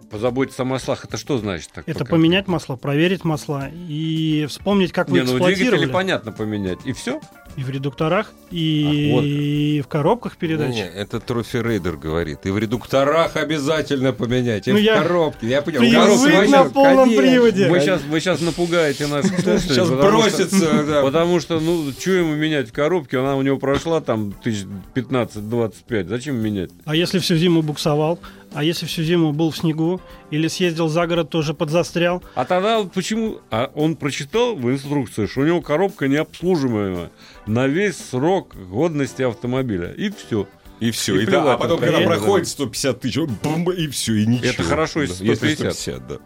Позаботиться 0.10 0.64
о 0.64 0.66
маслах, 0.66 1.06
это 1.06 1.16
что 1.16 1.38
значит? 1.38 1.70
Так, 1.74 1.88
это 1.88 2.00
пока? 2.00 2.12
поменять 2.12 2.48
масла, 2.50 2.76
проверить 2.76 3.24
масла 3.24 3.70
и 3.72 4.46
вспомнить, 4.50 4.92
как 4.92 5.08
вы 5.08 5.20
Не, 5.20 5.24
ну 5.24 5.32
эксплуатировали. 5.32 5.70
двигатели 5.70 5.92
понятно 5.94 6.32
поменять. 6.34 6.80
И 6.84 6.92
все? 6.92 7.22
И 7.58 7.64
в 7.64 7.70
редукторах, 7.70 8.32
и, 8.50 9.10
А, 9.12 9.16
вот. 9.16 9.24
и 9.26 9.82
в 9.84 9.88
коробках 9.88 10.38
передач. 10.38 10.74
Не, 10.74 10.88
это 10.88 11.20
Трофи 11.20 11.58
Рейдер 11.58 11.98
говорит. 11.98 12.40
И 12.46 12.50
в 12.52 12.58
редукторах 12.58 13.36
обязательно 13.36 14.14
поменять. 14.14 14.68
И 14.68 14.72
Ну, 14.72 14.78
в 14.78 14.82
я 14.82 15.02
коробке. 15.02 15.48
Я 15.48 15.62
понял. 15.62 15.80
привык 15.80 15.96
коробке 16.02 16.48
на 16.50 16.58
вообще, 16.60 16.74
полном 16.74 16.98
конечно. 17.10 17.22
приводе. 17.22 17.70
Вы 17.70 17.80
сейчас, 17.82 18.02
вы 18.04 18.20
сейчас 18.20 18.42
напугаете 18.42 19.06
слушателей. 19.08 19.60
Сейчас 19.60 19.90
потому 19.90 20.22
что- 20.22 20.38
бросится. 20.38 21.02
Потому 21.04 21.40
что, 21.40 21.60
ну, 21.60 21.92
что 21.92 22.12
ему 22.12 22.36
менять 22.36 22.70
в 22.70 22.74
коробке? 22.74 23.20
Она 23.20 23.36
у 23.36 23.42
него 23.42 23.58
прошла 23.58 24.02
там 24.02 24.34
тысяч 24.44 24.66
15-25. 24.96 26.08
Зачем 26.08 26.38
менять? 26.38 26.70
А 26.86 26.96
если 26.96 27.20
всю 27.20 27.36
зиму 27.36 27.62
буксовал? 27.62 28.20
А 28.54 28.64
если 28.64 28.86
всю 28.86 29.04
зиму 29.04 29.32
был 29.32 29.52
в 29.52 29.58
снегу? 29.58 30.02
Или 30.30 30.48
съездил 30.48 30.90
за 30.90 31.08
город, 31.08 31.30
тоже 31.30 31.54
подзастрял? 31.54 32.22
А 32.36 32.44
тогда 32.46 32.84
почему? 32.84 33.40
А 33.50 33.72
он 33.76 33.96
прочитал 33.96 34.56
в 34.56 34.70
инструкции, 34.70 35.26
что 35.26 35.42
у 35.42 35.46
него 35.46 35.62
коробка 35.62 36.08
необслуживаемая 36.08 37.12
на 37.46 37.68
весь 37.68 37.98
срок 37.98 38.56
годности 38.56 39.22
автомобиля. 39.22 39.92
И 39.94 40.10
все. 40.10 40.48
И 40.82 40.92
все. 40.92 41.18
И 41.20 41.24
И, 41.24 41.26
да, 41.28 41.54
а 41.54 41.58
потом, 41.58 41.80
когда 41.80 42.00
это. 42.00 42.08
проходит 42.08 42.48
150 42.50 43.00
тысяч, 43.00 43.18
он 43.18 43.30
бум, 43.42 43.72
и 43.72 43.88
все, 43.88 44.16
и 44.16 44.26
ничего. 44.26 44.50
Это 44.50 44.64
хорошо, 44.64 45.02
если 45.02 45.28
Да, 45.28 45.36
150. 45.36 45.74
150, 45.74 46.08
да. 46.08 46.18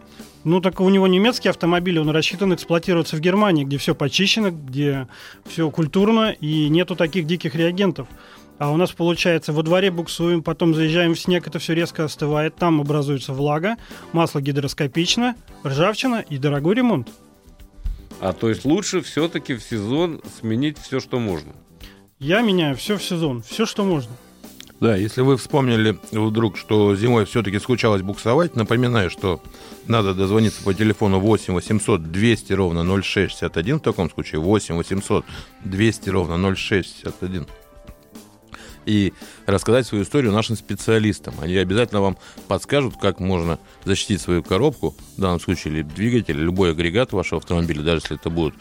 Ну, 0.44 0.60
так 0.60 0.80
у 0.80 0.88
него 0.88 1.06
немецкий 1.08 1.48
автомобиль, 1.48 1.98
он 1.98 2.08
рассчитан 2.10 2.54
эксплуатироваться 2.54 3.16
в 3.16 3.20
Германии, 3.20 3.64
где 3.64 3.78
все 3.78 3.94
почищено, 3.94 4.50
где 4.50 5.08
все 5.44 5.70
культурно 5.70 6.30
и 6.30 6.68
нету 6.68 6.96
таких 6.96 7.26
диких 7.26 7.54
реагентов. 7.54 8.08
А 8.58 8.70
у 8.70 8.76
нас 8.76 8.92
получается, 8.92 9.52
во 9.52 9.62
дворе 9.62 9.90
буксуем, 9.90 10.42
потом 10.42 10.74
заезжаем 10.74 11.14
в 11.14 11.20
снег, 11.20 11.46
это 11.46 11.58
все 11.58 11.74
резко 11.74 12.04
остывает, 12.04 12.56
там 12.56 12.80
образуется 12.80 13.34
влага, 13.34 13.76
масло 14.12 14.40
гидроскопично, 14.40 15.36
ржавчина 15.64 16.24
и 16.28 16.38
дорогой 16.38 16.76
ремонт. 16.76 17.10
А 18.20 18.32
то 18.32 18.48
есть 18.48 18.64
лучше 18.64 19.02
все-таки 19.02 19.54
в 19.54 19.62
сезон 19.62 20.22
сменить 20.40 20.78
все, 20.78 21.00
что 21.00 21.18
можно. 21.18 21.52
Я 22.18 22.40
меняю 22.40 22.76
все 22.76 22.96
в 22.96 23.02
сезон, 23.02 23.42
все, 23.42 23.66
что 23.66 23.84
можно. 23.84 24.12
Да, 24.80 24.96
если 24.96 25.20
вы 25.20 25.36
вспомнили 25.36 25.98
вдруг, 26.12 26.56
что 26.56 26.94
зимой 26.96 27.26
все-таки 27.26 27.58
случалось 27.58 28.02
буксовать, 28.02 28.56
напоминаю, 28.56 29.10
что 29.10 29.42
надо 29.86 30.14
дозвониться 30.14 30.62
по 30.62 30.72
телефону 30.72 31.18
8 31.18 31.54
800 31.54 32.10
200 32.10 32.52
ровно 32.54 32.84
0661, 33.02 33.78
в 33.78 33.82
таком 33.82 34.10
случае 34.10 34.40
8 34.40 34.76
800 34.76 35.24
200 35.64 36.10
ровно 36.10 36.54
0661 36.54 37.46
и 38.86 39.12
рассказать 39.46 39.86
свою 39.86 40.04
историю 40.04 40.32
нашим 40.32 40.56
специалистам. 40.56 41.34
Они 41.40 41.56
обязательно 41.56 42.00
вам 42.00 42.16
подскажут, 42.48 42.94
как 43.00 43.20
можно 43.20 43.58
защитить 43.84 44.20
свою 44.20 44.42
коробку, 44.42 44.94
в 45.16 45.20
данном 45.20 45.40
случае 45.40 45.74
или 45.74 45.82
двигатель, 45.82 46.36
любой 46.36 46.70
агрегат 46.70 47.12
вашего 47.12 47.40
автомобиля, 47.40 47.82
даже 47.82 48.02
если 48.04 48.16
это 48.16 48.30
будут 48.30 48.54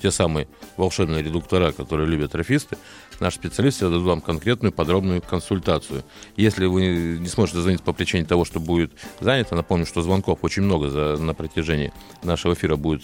те 0.00 0.10
самые 0.10 0.48
волшебные 0.76 1.22
редуктора, 1.22 1.72
которые 1.72 2.08
любят 2.08 2.32
трофисты, 2.32 2.76
наш 3.20 3.34
специалист 3.34 3.76
всегда 3.76 3.90
дадут 3.90 4.06
вам 4.06 4.20
конкретную 4.20 4.72
подробную 4.72 5.22
консультацию. 5.22 6.04
Если 6.36 6.66
вы 6.66 7.18
не 7.20 7.28
сможете 7.28 7.60
звонить 7.60 7.82
по 7.82 7.92
причине 7.92 8.24
того, 8.24 8.44
что 8.44 8.60
будет 8.60 8.92
занято, 9.20 9.54
напомню, 9.54 9.86
что 9.86 10.02
звонков 10.02 10.40
очень 10.42 10.62
много 10.62 10.90
за, 10.90 11.16
на 11.16 11.34
протяжении 11.34 11.92
нашего 12.22 12.54
эфира 12.54 12.76
будет 12.76 13.02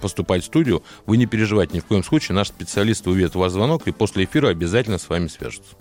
поступать 0.00 0.42
в 0.42 0.46
студию, 0.46 0.82
вы 1.06 1.16
не 1.16 1.26
переживайте 1.26 1.74
ни 1.74 1.80
в 1.80 1.84
коем 1.84 2.04
случае, 2.04 2.34
наш 2.34 2.48
специалист 2.48 3.06
увидит 3.06 3.34
ваш 3.34 3.52
звонок 3.52 3.86
и 3.86 3.92
после 3.92 4.24
эфира 4.24 4.48
обязательно 4.48 4.98
с 4.98 5.08
вами 5.08 5.28
свяжется. 5.28 5.74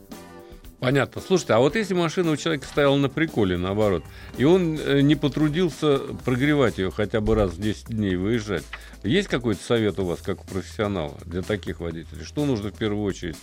Понятно. 0.79 1.21
Слушайте, 1.21 1.53
а 1.53 1.59
вот 1.59 1.75
если 1.75 1.93
машина 1.93 2.31
у 2.31 2.37
человека 2.37 2.67
стояла 2.67 2.97
на 2.97 3.09
приколе, 3.09 3.57
наоборот, 3.57 4.03
и 4.37 4.43
он 4.43 4.77
э, 4.77 5.01
не 5.01 5.15
потрудился 5.15 5.99
прогревать 6.25 6.77
ее 6.77 6.91
хотя 6.91 7.21
бы 7.21 7.33
раз 7.33 7.51
в 7.51 7.61
10 7.61 7.87
дней, 7.87 8.15
выезжать, 8.17 8.63
есть 9.03 9.29
какой-то 9.29 9.63
совет 9.63 9.99
у 9.99 10.05
вас, 10.05 10.19
как 10.21 10.43
у 10.43 10.47
профессионала, 10.47 11.15
для 11.25 11.41
таких 11.41 11.79
водителей? 11.79 12.25
Что 12.25 12.45
нужно 12.45 12.71
в 12.71 12.77
первую 12.77 13.03
очередь? 13.03 13.37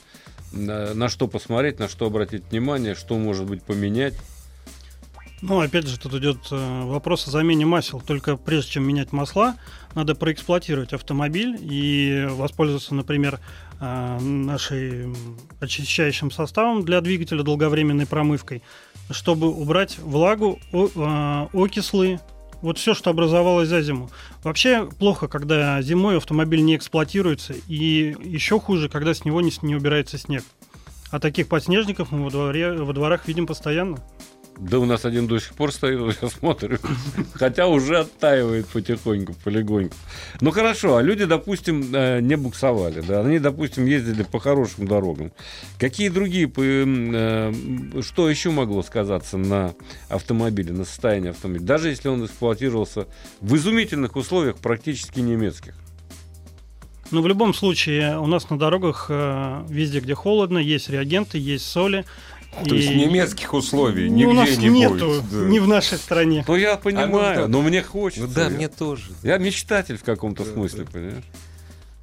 На, 0.52 0.92
на 0.92 1.08
что 1.08 1.26
посмотреть, 1.26 1.78
на 1.78 1.88
что 1.88 2.06
обратить 2.06 2.44
внимание, 2.50 2.94
что, 2.94 3.16
может 3.16 3.46
быть, 3.46 3.62
поменять? 3.62 4.14
Ну, 5.42 5.60
опять 5.60 5.88
же, 5.88 5.98
тут 5.98 6.14
идет 6.14 6.38
э, 6.52 6.82
вопрос 6.84 7.26
о 7.26 7.32
замене 7.32 7.66
масел. 7.66 8.00
Только 8.00 8.36
прежде 8.36 8.72
чем 8.72 8.84
менять 8.84 9.10
масла, 9.10 9.56
надо 9.94 10.14
проэксплуатировать 10.14 10.92
автомобиль 10.92 11.56
и 11.60 12.26
воспользоваться, 12.30 12.94
например, 12.94 13.40
э, 13.80 14.18
нашей 14.20 15.14
очищающим 15.60 16.30
составом 16.30 16.84
для 16.84 17.00
двигателя 17.00 17.42
долговременной 17.42 18.06
промывкой, 18.06 18.62
чтобы 19.10 19.48
убрать 19.48 19.98
влагу, 19.98 20.58
э, 20.72 21.46
окислы, 21.52 22.20
вот 22.62 22.78
все, 22.78 22.94
что 22.94 23.10
образовалось 23.10 23.68
за 23.68 23.82
зиму. 23.82 24.08
Вообще 24.44 24.88
плохо, 24.98 25.26
когда 25.28 25.82
зимой 25.82 26.16
автомобиль 26.16 26.62
не 26.62 26.76
эксплуатируется, 26.76 27.54
и 27.66 28.16
еще 28.22 28.60
хуже, 28.60 28.88
когда 28.88 29.12
с 29.12 29.24
него 29.24 29.40
не, 29.40 29.52
не 29.62 29.74
убирается 29.74 30.16
снег. 30.16 30.44
А 31.10 31.18
таких 31.18 31.48
подснежников 31.48 32.10
мы 32.12 32.24
во, 32.24 32.30
дворе, 32.30 32.72
во 32.72 32.92
дворах 32.92 33.26
видим 33.28 33.46
постоянно. 33.46 33.98
Да 34.62 34.78
у 34.78 34.84
нас 34.84 35.04
один 35.04 35.26
до 35.26 35.40
сих 35.40 35.54
пор 35.54 35.72
стоит, 35.72 36.16
я 36.22 36.28
смотрю. 36.28 36.78
Хотя 37.34 37.66
уже 37.66 37.98
оттаивает 37.98 38.66
потихоньку, 38.68 39.34
полегоньку. 39.44 39.96
Ну 40.40 40.52
хорошо, 40.52 40.96
а 40.96 41.02
люди, 41.02 41.24
допустим, 41.24 41.92
э, 41.92 42.20
не 42.20 42.36
буксовали, 42.36 43.00
да, 43.00 43.20
они, 43.20 43.40
допустим, 43.40 43.86
ездили 43.86 44.22
по 44.22 44.38
хорошим 44.38 44.86
дорогам. 44.86 45.32
Какие 45.78 46.10
другие, 46.10 46.50
э, 46.56 47.52
что 48.02 48.30
еще 48.30 48.50
могло 48.50 48.82
сказаться 48.82 49.36
на 49.36 49.74
автомобиле, 50.08 50.72
на 50.72 50.84
состоянии 50.84 51.30
автомобиля, 51.30 51.64
даже 51.64 51.88
если 51.88 52.08
он 52.08 52.24
эксплуатировался 52.24 53.08
в 53.40 53.56
изумительных 53.56 54.14
условиях, 54.14 54.56
практически 54.58 55.18
немецких? 55.18 55.74
Но 57.10 57.20
в 57.20 57.26
любом 57.26 57.52
случае 57.52 58.18
у 58.18 58.26
нас 58.26 58.48
на 58.48 58.58
дорогах 58.58 59.06
э, 59.08 59.64
везде, 59.68 60.00
где 60.00 60.14
холодно, 60.14 60.58
есть 60.58 60.88
реагенты, 60.88 61.36
есть 61.36 61.66
соли. 61.66 62.04
То 62.68 62.74
есть 62.74 62.90
И- 62.90 62.94
немецких 62.94 63.54
условий 63.54 64.08
Ну, 64.10 64.16
нигде 64.16 64.26
у 64.26 64.32
нас 64.34 64.56
не 64.58 64.68
нету, 64.68 65.06
будет. 65.06 65.30
да. 65.30 65.36
не 65.48 65.58
в 65.58 65.66
нашей 65.66 65.96
стране. 65.98 66.44
Ну 66.46 66.54
я 66.56 66.76
понимаю, 66.76 67.42
да. 67.42 67.48
но 67.48 67.62
мне 67.62 67.82
хочется. 67.82 68.26
Ну 68.26 68.32
да, 68.34 68.44
Я- 68.44 68.50
мне 68.50 68.68
тоже. 68.68 69.04
Я 69.22 69.38
мечтатель 69.38 69.96
в 69.96 70.04
каком-то 70.04 70.44
Да, 70.44 70.52
смысле, 70.52 70.84
да. 70.84 70.90
понимаешь? 70.92 71.24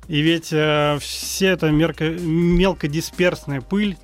И 0.08 0.22
ведь 0.22 0.50
э, 0.52 0.98
все 1.02 1.50
эта 1.50 1.70
мерко, 1.70 2.10
мелкодисперсная 2.10 3.62
пыль 3.62 3.96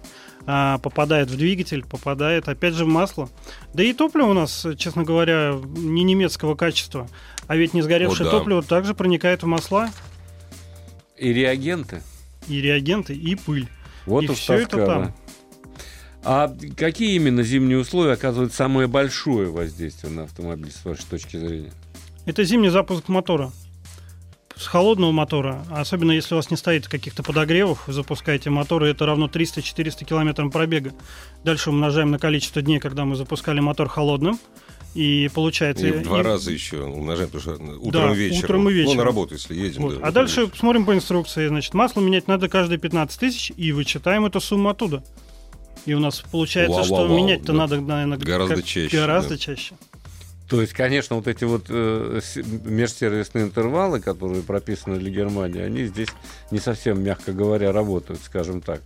а, 0.48 0.78
попадает 0.78 1.32
в 1.32 1.38
двигатель, 1.38 1.84
попадает 1.84 2.48
опять 2.48 2.76
же 2.76 2.86
в 2.86 2.88
масло. 2.88 3.28
Да 3.74 3.82
и 3.82 3.92
топливо 3.94 4.28
у 4.28 4.34
нас, 4.34 4.68
честно 4.78 5.04
говоря, 5.04 5.56
не 5.76 6.04
немецкого 6.04 6.54
качества. 6.54 7.10
А 7.48 7.56
ведь 7.56 7.74
не 7.74 7.82
сгоревшее 7.82 8.28
О, 8.30 8.32
да. 8.32 8.38
топливо 8.38 8.62
также 8.62 8.94
проникает 8.94 9.42
в 9.42 9.48
масла 9.48 9.90
И 11.18 11.34
реагенты. 11.34 12.04
и 12.48 12.62
реагенты, 12.62 13.16
и 13.16 13.34
пыль. 13.36 13.68
Вот 14.06 14.24
И 14.24 14.28
тоска, 14.28 14.54
это 14.56 14.86
там. 14.86 15.16
А 16.28 16.52
какие 16.76 17.16
именно 17.16 17.44
зимние 17.44 17.78
условия 17.78 18.14
оказывают 18.14 18.52
самое 18.54 18.88
большое 18.88 19.50
воздействие 19.52 20.12
на 20.12 20.24
автомобиль, 20.24 20.72
с 20.72 20.84
вашей 20.84 21.06
точки 21.06 21.38
зрения? 21.38 21.72
Это 22.26 22.44
зимний 22.44 22.70
запуск 22.70 23.08
мотора. 23.08 23.52
С 24.58 24.66
холодного 24.68 25.12
мотора, 25.12 25.64
особенно 25.70 26.14
если 26.14 26.34
у 26.34 26.38
вас 26.38 26.50
не 26.50 26.56
стоит 26.58 26.88
каких-то 26.88 27.22
подогревов, 27.24 27.88
вы 27.88 27.94
запускаете 27.94 28.50
мотор, 28.50 28.86
и 28.86 28.90
это 28.90 29.06
равно 29.06 29.28
300-400 29.28 30.06
километрам 30.06 30.50
пробега. 30.50 30.94
Дальше 31.44 31.70
умножаем 31.70 32.10
на 32.10 32.18
количество 32.20 32.62
дней, 32.62 32.80
когда 32.80 33.04
мы 33.06 33.16
запускали 33.18 33.60
мотор 33.60 33.88
холодным, 33.90 34.40
И 34.96 35.30
получается... 35.34 35.86
И 35.88 35.92
в 35.92 36.04
два 36.04 36.22
и- 36.22 36.24
раза 36.24 36.52
еще 36.52 36.82
умножаем, 36.84 37.30
потому 37.30 37.42
что 37.58 37.64
утром 37.82 37.92
Да, 37.92 38.14
и 38.14 38.16
вечером. 38.16 38.44
утром 38.46 38.62
и 38.62 38.64
Ну, 38.64 38.70
вечером. 38.70 38.98
на 38.98 39.04
работу, 39.04 39.34
если 39.34 39.54
едем. 39.54 39.82
Вот. 39.82 40.00
да, 40.00 40.08
а 40.08 40.12
дальше 40.14 40.40
вечером. 40.44 40.58
смотрим 40.58 40.86
по 40.86 40.96
инструкции. 40.96 41.48
Значит, 41.50 41.74
масло 41.74 42.00
менять 42.00 42.30
надо 42.30 42.48
каждые 42.48 42.80
15 42.80 43.20
тысяч 43.20 43.52
и 43.58 43.74
вычитаем 43.74 44.26
эту 44.26 44.40
сумму 44.40 44.70
оттуда. 44.70 45.04
И 45.86 45.94
у 45.94 46.00
нас 46.00 46.24
получается, 46.32 46.84
что 46.84 46.96
Вау-вау-вау, 46.96 47.18
менять-то 47.18 47.54
надо, 47.54 47.80
наверное, 47.80 48.18
Гораздо 48.18 48.64
чаще, 48.64 48.98
Гораздо 48.98 49.32
да. 49.32 49.38
чаще. 49.38 49.76
То 50.50 50.62
есть, 50.62 50.74
конечно, 50.74 51.16
вот 51.16 51.28
эти 51.28 51.44
вот 51.44 51.66
э, 51.70 52.22
межсервисные 52.66 53.46
интервалы, 53.46 54.00
которые 54.00 54.44
прописаны 54.44 54.98
для 54.98 55.10
Германии, 55.10 55.62
они 55.62 55.86
здесь 55.86 56.10
не 56.52 56.60
совсем, 56.60 57.04
мягко 57.04 57.34
говоря, 57.34 57.72
работают, 57.72 58.22
скажем 58.24 58.62
так. 58.62 58.82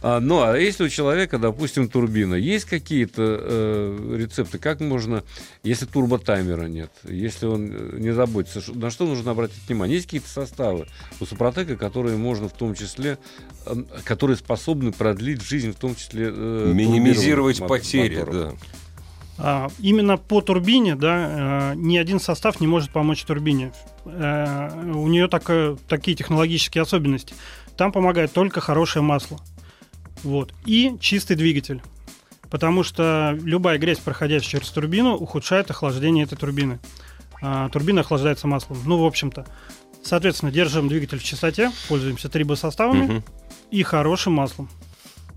А, 0.00 0.20
ну, 0.20 0.42
а 0.42 0.56
если 0.56 0.84
у 0.84 0.88
человека, 0.88 1.38
допустим, 1.38 1.88
турбина, 1.88 2.34
есть 2.34 2.66
какие-то 2.66 3.22
э, 3.22 4.16
рецепты, 4.18 4.58
как 4.58 4.80
можно, 4.80 5.24
если 5.62 5.86
турботаймера 5.86 6.66
нет, 6.66 6.90
если 7.04 7.46
он 7.46 7.70
э, 7.70 7.96
не 7.98 8.12
заботится, 8.12 8.62
на 8.74 8.90
что 8.90 9.06
нужно 9.06 9.30
обратить 9.30 9.66
внимание? 9.66 9.96
Есть 9.96 10.06
какие-то 10.06 10.28
составы 10.28 10.88
у 11.20 11.26
Супротека, 11.26 11.76
которые 11.76 12.16
можно 12.16 12.48
в 12.48 12.52
том 12.52 12.74
числе, 12.74 13.18
э, 13.66 13.74
которые 14.04 14.36
способны 14.36 14.92
продлить 14.92 15.42
жизнь, 15.42 15.72
в 15.72 15.76
том 15.76 15.94
числе... 15.94 16.30
э, 16.34 16.72
Минимизировать 16.74 17.66
потери, 17.66 18.16
моторов? 18.16 18.58
да. 18.60 18.83
А, 19.36 19.68
именно 19.80 20.16
по 20.16 20.40
турбине, 20.40 20.94
да, 20.94 21.72
э, 21.72 21.74
ни 21.76 21.96
один 21.96 22.20
состав 22.20 22.60
не 22.60 22.66
может 22.66 22.90
помочь 22.90 23.24
турбине. 23.24 23.72
Э, 24.04 24.70
у 24.94 25.08
нее 25.08 25.26
такое- 25.28 25.76
такие 25.88 26.16
технологические 26.16 26.82
особенности. 26.82 27.34
Там 27.76 27.90
помогает 27.90 28.32
только 28.32 28.60
хорошее 28.60 29.02
масло. 29.02 29.38
Вот. 30.22 30.54
И 30.64 30.96
чистый 31.00 31.34
двигатель. 31.36 31.82
Потому 32.48 32.84
что 32.84 33.36
любая 33.42 33.78
грязь, 33.78 33.98
проходящая 33.98 34.60
через 34.60 34.70
турбину, 34.70 35.14
ухудшает 35.16 35.70
охлаждение 35.70 36.24
этой 36.24 36.36
турбины. 36.38 36.78
А, 37.42 37.68
турбина 37.70 38.02
охлаждается 38.02 38.46
маслом. 38.46 38.78
Ну, 38.86 38.98
в 38.98 39.04
общем-то. 39.04 39.46
Соответственно, 40.04 40.52
держим 40.52 40.86
двигатель 40.86 41.18
в 41.18 41.24
чистоте, 41.24 41.72
пользуемся 41.88 42.28
трибосоставами 42.28 43.02
Мгм. 43.06 43.24
и 43.70 43.82
хорошим 43.82 44.34
маслом. 44.34 44.68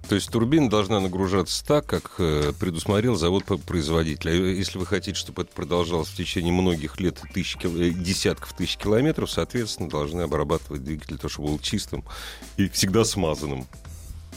То 0.08 0.16
есть 0.16 0.32
турбина 0.32 0.70
должна 0.70 1.02
нагружаться 1.02 1.66
так, 1.66 1.86
как 1.86 2.14
э, 2.20 2.54
предусмотрел 2.58 3.16
завод-производитель. 3.16 4.30
А 4.30 4.34
если 4.34 4.78
вы 4.78 4.86
хотите, 4.86 5.18
чтобы 5.18 5.42
это 5.42 5.52
продолжалось 5.54 6.08
в 6.08 6.16
течение 6.16 6.54
многих 6.54 7.00
лет, 7.02 7.20
и 7.26 7.34
тысяч, 7.34 7.58
э, 7.62 7.90
десятков 7.90 8.54
тысяч 8.54 8.78
километров, 8.78 9.30
соответственно, 9.30 9.90
должны 9.90 10.22
обрабатывать 10.22 10.84
двигатель, 10.84 11.18
того, 11.18 11.30
чтобы 11.30 11.50
был 11.50 11.60
чистым 11.60 12.06
и 12.56 12.70
всегда 12.70 13.04
смазанным. 13.04 13.68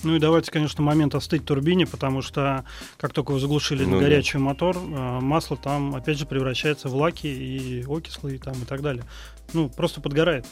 Ну 0.03 0.17
и 0.17 0.19
давайте, 0.19 0.51
конечно, 0.51 0.83
момент 0.83 1.15
остыть 1.15 1.45
турбине, 1.45 1.87
потому 1.87 2.23
что 2.23 2.65
как 2.97 3.13
только 3.13 3.33
вы 3.33 3.39
заглушили 3.39 3.85
Ну 3.85 3.93
на 3.93 3.97
да. 3.99 4.07
горячий 4.07 4.39
мотор, 4.39 4.77
э, 4.77 4.81
масло 5.21 5.57
там 5.57 5.95
опять 5.95 6.19
же 6.19 6.27
превращается 6.27 6.89
в 6.89 6.97
лаки 6.97 7.29
и 7.29 7.85
окислы 7.87 8.35
и 8.35 8.39
там 8.39 8.55
и 8.55 8.65
так 8.65 8.83
далее. 8.83 9.05
Ну, 9.53 9.69
просто 9.69 10.01
подгорает. 10.01 10.47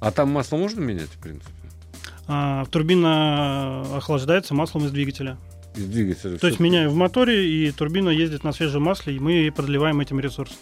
А 0.00 0.10
там 0.10 0.30
масло 0.30 0.56
можно 0.56 0.80
менять, 0.80 1.10
в 1.10 1.18
принципе? 1.18 1.52
А 2.26 2.64
турбина 2.66 3.82
охлаждается 3.96 4.54
маслом 4.54 4.86
из 4.86 4.90
двигателя. 4.90 5.36
Из 5.76 5.86
двигателя. 5.86 6.38
То 6.38 6.46
есть 6.46 6.60
меняю 6.60 6.90
в 6.90 6.94
моторе, 6.94 7.48
и 7.48 7.70
турбина 7.70 8.08
ездит 8.08 8.44
на 8.44 8.52
свежем 8.52 8.82
масле, 8.82 9.16
и 9.16 9.18
мы 9.18 9.52
продлеваем 9.54 10.00
этим 10.00 10.20
ресурс. 10.20 10.52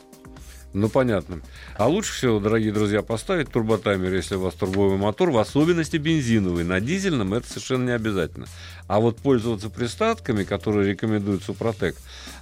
Ну, 0.73 0.88
понятно. 0.88 1.42
А 1.76 1.87
лучше 1.87 2.14
всего, 2.14 2.40
дорогие 2.40 2.73
друзья, 2.73 3.02
поставить 3.02 3.50
турботаймер, 3.50 4.12
если 4.12 4.37
у 4.37 4.40
вас 4.40 4.54
турбовый 4.54 4.97
мотор, 4.97 5.31
в 5.31 5.38
особенности 5.38 5.99
бензиновый. 5.99 6.64
На 6.64 6.81
дизельном 6.81 7.35
это 7.35 7.47
совершенно 7.47 7.85
не 7.85 7.92
обязательно. 7.92 8.47
А 8.88 8.99
вот 8.99 9.19
пользоваться 9.19 9.69
присадками, 9.69 10.45
которые 10.45 10.90
рекомендует 10.90 11.42
Супротек, 11.42 11.95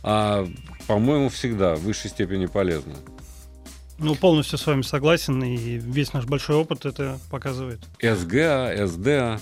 а, 0.03 0.47
по-моему, 0.87 1.29
всегда 1.29 1.75
в 1.75 1.81
высшей 1.81 2.11
степени 2.11 2.47
полезно. 2.47 2.95
Ну, 4.01 4.15
полностью 4.15 4.59
с 4.59 4.67
вами 4.67 4.83
согласен, 4.83 5.43
и 5.45 5.57
весь 5.77 6.13
наш 6.13 6.25
большой 6.25 6.57
опыт 6.57 6.87
это 6.87 7.19
показывает. 7.31 7.81
СГА, 8.03 8.87
СДА. 8.87 9.41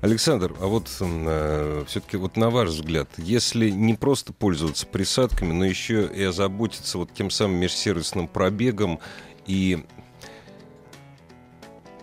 Александр, 0.00 0.54
а 0.60 0.66
вот 0.66 0.88
все-таки 0.88 2.18
вот 2.18 2.36
на 2.36 2.50
ваш 2.50 2.68
взгляд, 2.68 3.08
если 3.16 3.70
не 3.70 3.94
просто 3.94 4.34
пользоваться 4.34 4.86
присадками, 4.86 5.52
но 5.52 5.64
еще 5.64 6.06
и 6.06 6.22
озаботиться 6.22 6.98
вот 6.98 7.14
тем 7.14 7.30
самым 7.30 7.56
межсервисным 7.56 8.28
пробегом 8.28 9.00
и 9.46 9.82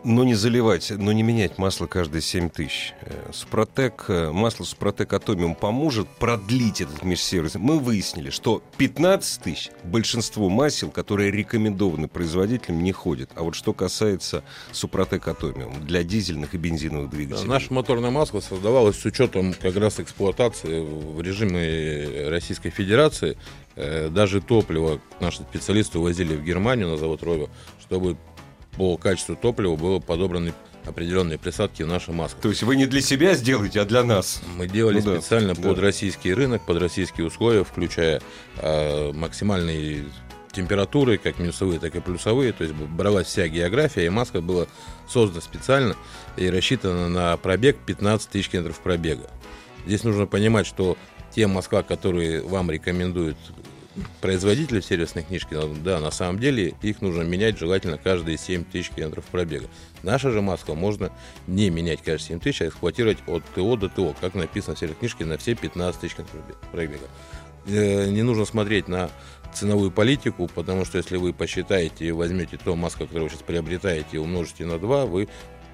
но 0.04 0.24
не 0.24 0.34
заливать, 0.34 0.92
но 0.96 1.12
не 1.12 1.24
менять 1.24 1.58
масло 1.58 1.86
каждые 1.86 2.22
7 2.22 2.50
тысяч. 2.50 2.94
Э, 3.02 3.30
Супротек, 3.34 4.06
э, 4.08 4.32
масло 4.32 4.64
Супротек 4.64 5.14
Атомиум 5.14 5.56
поможет 5.56 6.08
продлить 6.08 6.82
этот 6.82 7.04
межсервис. 7.04 7.56
Мы 7.56 7.80
выяснили, 7.80 8.30
что 8.30 8.64
15 8.78 9.42
тысяч 9.42 9.70
большинство 9.84 10.50
масел, 10.50 10.90
которые 10.90 11.32
рекомендованы 11.32 12.08
производителям, 12.08 12.84
не 12.84 12.92
ходят. 12.92 13.30
А 13.36 13.44
вот 13.44 13.56
что 13.56 13.74
касается 13.74 14.44
Супротек 14.72 15.28
Атомиум 15.28 15.86
для 15.86 16.04
дизельных 16.04 16.56
и 16.56 16.58
бензиновых 16.58 17.10
двигателей. 17.10 17.48
Наше 17.48 17.74
моторное 17.74 18.12
масло 18.12 18.40
создавалось 18.40 19.00
с 19.00 19.06
учетом 19.06 19.54
как 19.54 19.76
раз 19.76 20.00
эксплуатации 20.00 20.82
в 20.82 21.22
режиме 21.22 22.30
Российской 22.30 22.70
Федерации. 22.70 23.38
Э, 23.76 24.10
Даже 24.10 24.42
топливо 24.42 25.00
наши 25.20 25.44
специалисты 25.44 26.00
увозили 26.00 26.36
в 26.36 26.44
Германию 26.44 26.88
на 26.90 26.98
завод 26.98 27.24
Рове, 27.24 27.50
чтобы 27.82 28.18
по 28.78 28.98
качеству 28.98 29.36
топлива 29.36 29.76
было 29.76 30.00
подобраны 30.00 30.54
определенные 30.86 31.38
присадки 31.38 31.84
в 31.84 31.88
наше 31.88 32.12
масло. 32.12 32.40
То 32.42 32.50
есть 32.50 32.64
вы 32.64 32.76
не 32.76 32.86
для 32.86 33.02
себя 33.02 33.36
сделаете, 33.36 33.82
а 33.82 33.86
для 33.86 34.04
нас. 34.04 34.42
Мы 34.58 34.68
делали 34.68 35.00
Ну 35.00 35.20
специально 35.20 35.54
да. 35.54 35.62
под 35.62 35.80
российский 35.80 36.34
рынок, 36.34 36.66
под 36.66 36.78
российские 36.78 37.28
условия, 37.28 37.64
включая 37.64 38.22
э, 38.58 39.12
максимальные 39.14 40.06
температуры, 40.52 41.18
как 41.18 41.40
минусовые, 41.40 41.80
так 41.80 41.96
и 41.96 42.00
плюсовые. 42.00 42.52
То 42.54 42.64
есть 42.64 42.76
бралась 42.76 43.28
вся 43.28 43.48
география, 43.48 44.06
и 44.06 44.10
маска 44.10 44.42
была 44.42 44.68
создана 45.08 45.42
специально 45.42 45.96
и 46.38 46.50
рассчитана 46.50 47.10
на 47.10 47.38
пробег 47.38 47.78
15 47.86 48.30
тысяч 48.30 48.50
километров 48.50 48.80
пробега. 48.80 49.30
Здесь 49.86 50.04
нужно 50.04 50.26
понимать, 50.26 50.68
что 50.68 50.98
те 51.34 51.48
масла, 51.48 51.82
которые 51.84 52.42
вам 52.42 52.70
рекомендуют 52.70 53.38
производители 54.22 54.80
в 54.80 54.86
сервисной 54.86 55.24
книжке, 55.24 55.58
да, 55.84 56.00
на 56.00 56.12
самом 56.12 56.40
деле 56.40 56.74
их 56.82 57.02
нужно 57.02 57.24
менять 57.24 57.58
желательно 57.58 57.98
каждые 57.98 58.38
7 58.38 58.64
тысяч 58.64 58.90
километров 58.90 59.26
пробега. 59.26 59.68
Наше 60.04 60.32
же 60.32 60.42
масло 60.42 60.76
можно 60.76 61.12
не 61.48 61.70
менять 61.70 62.02
каждые 62.02 62.28
7 62.28 62.40
тысяч, 62.40 62.62
а 62.62 62.68
эксплуатировать 62.68 63.18
от 63.28 63.44
ТО 63.54 63.76
до 63.76 63.90
ТО, 63.90 64.16
как 64.20 64.34
написано 64.36 64.76
в 64.76 64.80
сервисной 64.80 65.00
книжке, 65.00 65.26
на 65.26 65.38
все 65.38 65.56
15 65.56 66.02
тысяч 66.02 66.16
километров 66.16 66.58
пробега. 66.72 67.08
Э, 67.68 68.10
Не 68.10 68.24
нужно 68.24 68.46
смотреть 68.46 68.88
на 68.88 69.10
ценовую 69.54 69.92
политику, 69.92 70.50
потому 70.54 70.86
что 70.86 70.98
если 70.98 71.18
вы 71.18 71.34
посчитаете 71.34 72.06
и 72.06 72.12
возьмете 72.12 72.58
то 72.58 72.76
масло, 72.76 73.06
которое 73.06 73.24
вы 73.26 73.30
сейчас 73.30 73.42
приобретаете, 73.42 74.08
и 74.14 74.18
умножите 74.18 74.66
на 74.66 74.80
2, 74.80 75.06
вы 75.06 75.28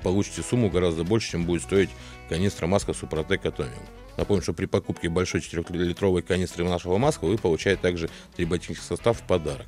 получите 0.03 0.41
сумму 0.41 0.69
гораздо 0.69 1.03
больше, 1.03 1.31
чем 1.31 1.45
будет 1.45 1.61
стоить 1.63 1.89
канистра 2.29 2.67
маска 2.67 2.93
Супротек 2.93 3.45
Атомиум. 3.45 3.73
Напомню, 4.17 4.41
что 4.41 4.53
при 4.53 4.65
покупке 4.65 5.09
большой 5.09 5.41
4-литровой 5.41 6.21
канистры 6.21 6.63
нашего 6.63 6.97
масла 6.97 7.27
вы 7.27 7.37
получаете 7.37 7.81
также 7.81 8.09
триботехнический 8.35 8.87
состав 8.87 9.19
в 9.19 9.23
подарок. 9.23 9.67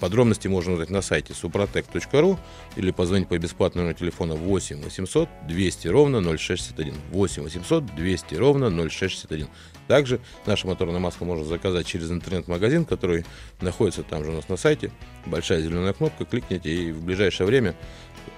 Подробности 0.00 0.48
можно 0.48 0.72
узнать 0.72 0.88
на 0.88 1.02
сайте 1.02 1.34
suprotec.ru 1.34 2.38
или 2.76 2.90
позвонить 2.90 3.28
по 3.28 3.36
бесплатному 3.36 3.92
телефону 3.92 4.34
8 4.34 4.82
800 4.82 5.28
200 5.46 5.88
ровно 5.88 6.22
0661. 6.22 6.94
8 7.10 7.42
800 7.42 7.94
200 7.94 8.34
ровно 8.36 8.70
0661. 8.70 9.48
Также 9.88 10.20
наше 10.46 10.66
моторное 10.66 11.00
масло 11.00 11.26
можно 11.26 11.44
заказать 11.44 11.86
через 11.86 12.10
интернет-магазин, 12.10 12.86
который 12.86 13.26
находится 13.60 14.02
там 14.02 14.24
же 14.24 14.30
у 14.30 14.34
нас 14.34 14.48
на 14.48 14.56
сайте. 14.56 14.90
Большая 15.26 15.60
зеленая 15.60 15.92
кнопка, 15.92 16.24
кликните 16.24 16.72
и 16.72 16.92
в 16.92 17.04
ближайшее 17.04 17.46
время 17.46 17.74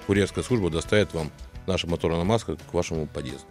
курьерская 0.08 0.42
служба 0.42 0.68
доставит 0.68 1.14
вам 1.14 1.30
наше 1.66 1.86
моторное 1.86 2.24
масло 2.24 2.56
к 2.56 2.74
вашему 2.74 3.06
подъезду. 3.06 3.46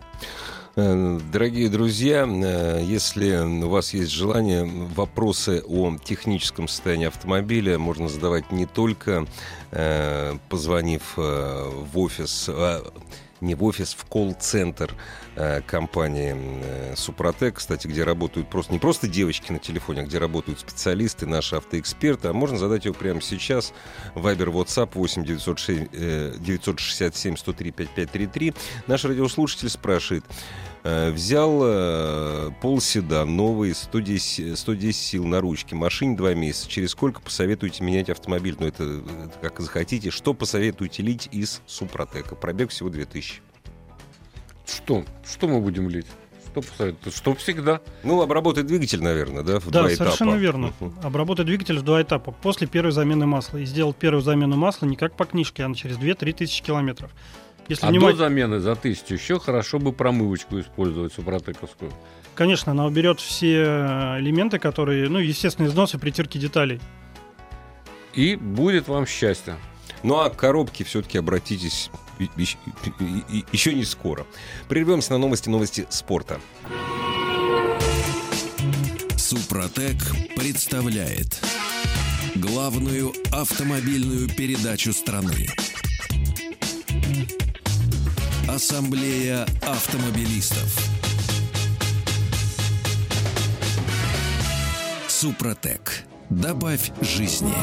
Э, 0.75 1.19
Дорогие 1.31 1.69
друзья, 1.69 2.25
э, 2.25 2.81
если 2.83 3.35
у 3.35 3.69
вас 3.69 3.93
есть 3.93 4.11
желание, 4.11 4.63
вопросы 4.63 5.61
о 5.67 5.97
техническом 5.97 6.67
состоянии 6.67 7.07
автомобиля 7.07 7.77
можно 7.77 8.07
задавать 8.07 8.51
не 8.51 8.65
только 8.65 9.25
э, 9.71 10.37
позвонив 10.49 11.17
в 11.17 11.91
офис, 11.95 12.47
а, 12.47 12.83
не 13.41 13.55
в 13.55 13.63
офис, 13.63 13.93
в 13.93 14.05
колл-центр 14.05 14.95
э, 15.35 15.61
компании 15.61 16.35
э, 16.35 16.95
Супротек, 16.95 17.55
кстати, 17.57 17.87
где 17.87 18.03
работают 18.03 18.49
просто 18.49 18.71
не 18.71 18.79
просто 18.79 19.07
девочки 19.07 19.51
на 19.51 19.59
телефоне, 19.59 20.01
а 20.01 20.03
где 20.03 20.19
работают 20.19 20.59
специалисты, 20.59 21.25
наши 21.25 21.55
автоэксперты, 21.55 22.29
а 22.29 22.33
можно 22.33 22.57
задать 22.57 22.85
его 22.85 22.93
прямо 22.93 23.21
сейчас. 23.21 23.73
Вайбер, 24.15 24.49
WhatsApp 24.49 24.91
8 24.93 25.25
906, 25.25 25.89
э, 25.91 26.35
967 26.39 27.35
103 27.35 27.71
5533. 27.71 28.53
Наш 28.87 29.05
радиослушатель 29.05 29.69
спрашивает, 29.69 30.23
взял 30.83 31.61
э, 31.63 32.49
полседан, 32.61 33.35
новый, 33.35 33.75
110, 33.75 34.57
110 34.57 34.95
сил 34.95 35.25
на 35.25 35.39
ручке, 35.41 35.75
машине 35.75 36.17
два 36.17 36.33
месяца. 36.33 36.67
Через 36.69 36.91
сколько 36.91 37.21
посоветуете 37.21 37.83
менять 37.83 38.09
автомобиль? 38.09 38.55
Ну, 38.59 38.67
это, 38.67 38.83
это 38.83 39.33
как 39.41 39.59
захотите. 39.59 40.09
Что 40.09 40.33
посоветуете 40.33 41.03
лить 41.03 41.29
из 41.31 41.61
Супротека? 41.67 42.35
Пробег 42.35 42.71
всего 42.71 42.89
2000. 42.89 43.41
Что? 44.65 45.05
Что 45.23 45.47
мы 45.47 45.59
будем 45.61 45.89
лить? 45.89 46.07
Посоветует? 46.53 47.15
Что 47.15 47.33
всегда. 47.35 47.79
Ну, 48.03 48.21
обработать 48.21 48.65
двигатель, 48.65 49.01
наверное, 49.01 49.43
да, 49.43 49.59
в 49.59 49.69
Да, 49.69 49.81
два 49.83 49.89
совершенно 49.89 50.31
этапа. 50.31 50.41
верно. 50.41 50.73
Мгм. 50.79 50.95
Обработать 51.03 51.45
двигатель 51.45 51.77
в 51.77 51.83
два 51.83 52.01
этапа. 52.01 52.31
После 52.31 52.67
первой 52.67 52.91
замены 52.91 53.25
масла. 53.25 53.59
И 53.59 53.65
сделать 53.65 53.95
первую 53.95 54.21
замену 54.21 54.57
масла 54.57 54.85
не 54.85 54.95
как 54.97 55.15
по 55.15 55.25
книжке, 55.25 55.63
а 55.63 55.73
через 55.73 55.97
2-3 55.97 56.33
тысячи 56.33 56.61
километров. 56.63 57.11
Если 57.71 57.85
А 57.85 57.89
внимать- 57.89 58.17
до 58.17 58.23
замены 58.25 58.59
за 58.59 58.75
тысячу 58.75 59.13
еще 59.13 59.39
хорошо 59.39 59.79
бы 59.79 59.93
промывочку 59.93 60.59
использовать 60.59 61.13
супротековскую. 61.13 61.89
Конечно, 62.35 62.73
она 62.73 62.85
уберет 62.85 63.21
все 63.21 63.63
элементы, 64.19 64.59
которые, 64.59 65.07
ну, 65.07 65.19
естественно, 65.19 65.67
износы, 65.67 65.97
притирки 65.97 66.37
деталей. 66.37 66.81
И 68.13 68.35
будет 68.35 68.89
вам 68.89 69.07
счастье. 69.07 69.55
Ну 70.03 70.19
а 70.19 70.29
к 70.29 70.35
коробке 70.35 70.83
все-таки 70.83 71.17
обратитесь 71.17 71.89
и- 72.19 73.45
еще 73.53 73.73
не 73.73 73.85
скоро. 73.85 74.25
Прервемся 74.67 75.13
на 75.13 75.19
новости, 75.19 75.47
новости 75.47 75.87
спорта. 75.89 76.41
Супротек 79.15 79.95
представляет 80.35 81.41
главную 82.35 83.13
автомобильную 83.31 84.27
передачу 84.27 84.91
страны. 84.91 85.47
Ассамблея 88.49 89.45
автомобилистов. 89.61 90.75
Супротек. 95.07 96.03
Добавь 96.29 96.91
жизни. 97.01 97.53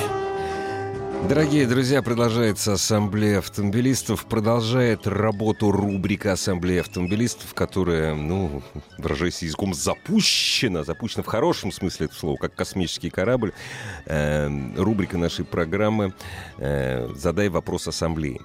Дорогие 1.29 1.67
друзья, 1.67 2.01
продолжается 2.01 2.75
Ассамблея 2.75 3.39
автомобилистов. 3.39 4.27
Продолжает 4.27 5.07
работу 5.07 5.73
рубрика 5.73 6.33
Ассамблея 6.33 6.81
автомобилистов, 6.81 7.53
которая, 7.55 8.15
ну, 8.15 8.63
выражаясь 8.99 9.43
языком, 9.43 9.75
запущена. 9.75 10.85
Запущена 10.85 11.23
в 11.23 11.27
хорошем 11.27 11.73
смысле 11.73 12.07
этого 12.07 12.19
слова, 12.19 12.37
как 12.37 12.55
космический 12.55 13.11
корабль. 13.11 13.53
Э, 14.07 14.49
рубрика 14.77 15.19
нашей 15.19 15.45
программы 15.45 16.15
э, 16.59 17.09
«Задай 17.15 17.49
вопрос 17.49 17.89
Ассамблеи». 17.89 18.41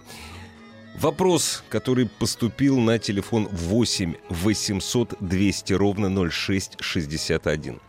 Вопрос, 0.96 1.64
который 1.70 2.08
поступил 2.08 2.80
на 2.80 3.00
телефон 3.00 3.48
8 3.52 4.16
800 4.30 5.16
200 5.20 5.74
ровно 5.74 6.30
0661. 6.30 7.80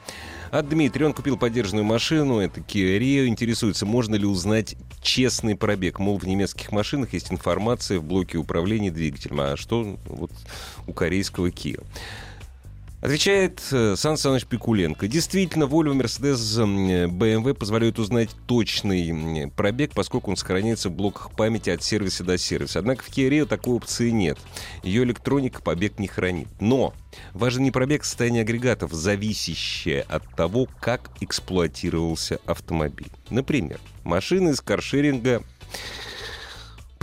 От 0.50 0.68
Дмитрия. 0.68 1.06
Он 1.06 1.12
купил 1.12 1.36
поддержанную 1.36 1.84
машину, 1.84 2.38
это 2.38 2.60
Kia 2.60 2.98
Rio. 2.98 3.26
Интересуется, 3.26 3.86
можно 3.86 4.14
ли 4.14 4.24
узнать 4.24 4.76
честный 5.02 5.56
пробег. 5.56 5.98
Мол, 5.98 6.18
в 6.18 6.26
немецких 6.26 6.70
машинах 6.70 7.12
есть 7.12 7.32
информация 7.32 7.98
в 7.98 8.04
блоке 8.04 8.38
управления 8.38 8.90
двигателем. 8.90 9.40
А 9.40 9.56
что 9.56 9.98
вот 10.06 10.30
у 10.86 10.92
корейского 10.92 11.48
Kia? 11.48 11.84
Отвечает 13.04 13.60
э, 13.70 13.96
Сан 13.98 14.16
Саныч 14.16 14.46
Пикуленко. 14.46 15.06
Действительно, 15.08 15.64
Volvo, 15.64 15.92
Mercedes, 15.92 16.38
BMW 17.10 17.52
позволяют 17.52 17.98
узнать 17.98 18.30
точный 18.46 19.52
пробег, 19.54 19.90
поскольку 19.94 20.30
он 20.30 20.38
сохраняется 20.38 20.88
в 20.88 20.92
блоках 20.92 21.30
памяти 21.32 21.68
от 21.68 21.82
сервиса 21.82 22.24
до 22.24 22.38
сервиса. 22.38 22.78
Однако 22.78 23.04
в 23.04 23.10
Kia 23.10 23.28
Rio 23.28 23.44
такой 23.44 23.74
опции 23.74 24.08
нет. 24.08 24.38
Ее 24.82 25.02
электроника 25.02 25.60
побег 25.60 25.98
не 25.98 26.08
хранит. 26.08 26.48
Но 26.60 26.94
важен 27.34 27.64
не 27.64 27.70
пробег, 27.70 28.00
а 28.00 28.04
состояние 28.06 28.40
агрегатов, 28.40 28.94
зависящее 28.94 30.00
от 30.08 30.24
того, 30.34 30.66
как 30.80 31.10
эксплуатировался 31.20 32.40
автомобиль. 32.46 33.12
Например, 33.28 33.80
машина 34.04 34.48
из 34.48 34.62
каршеринга 34.62 35.42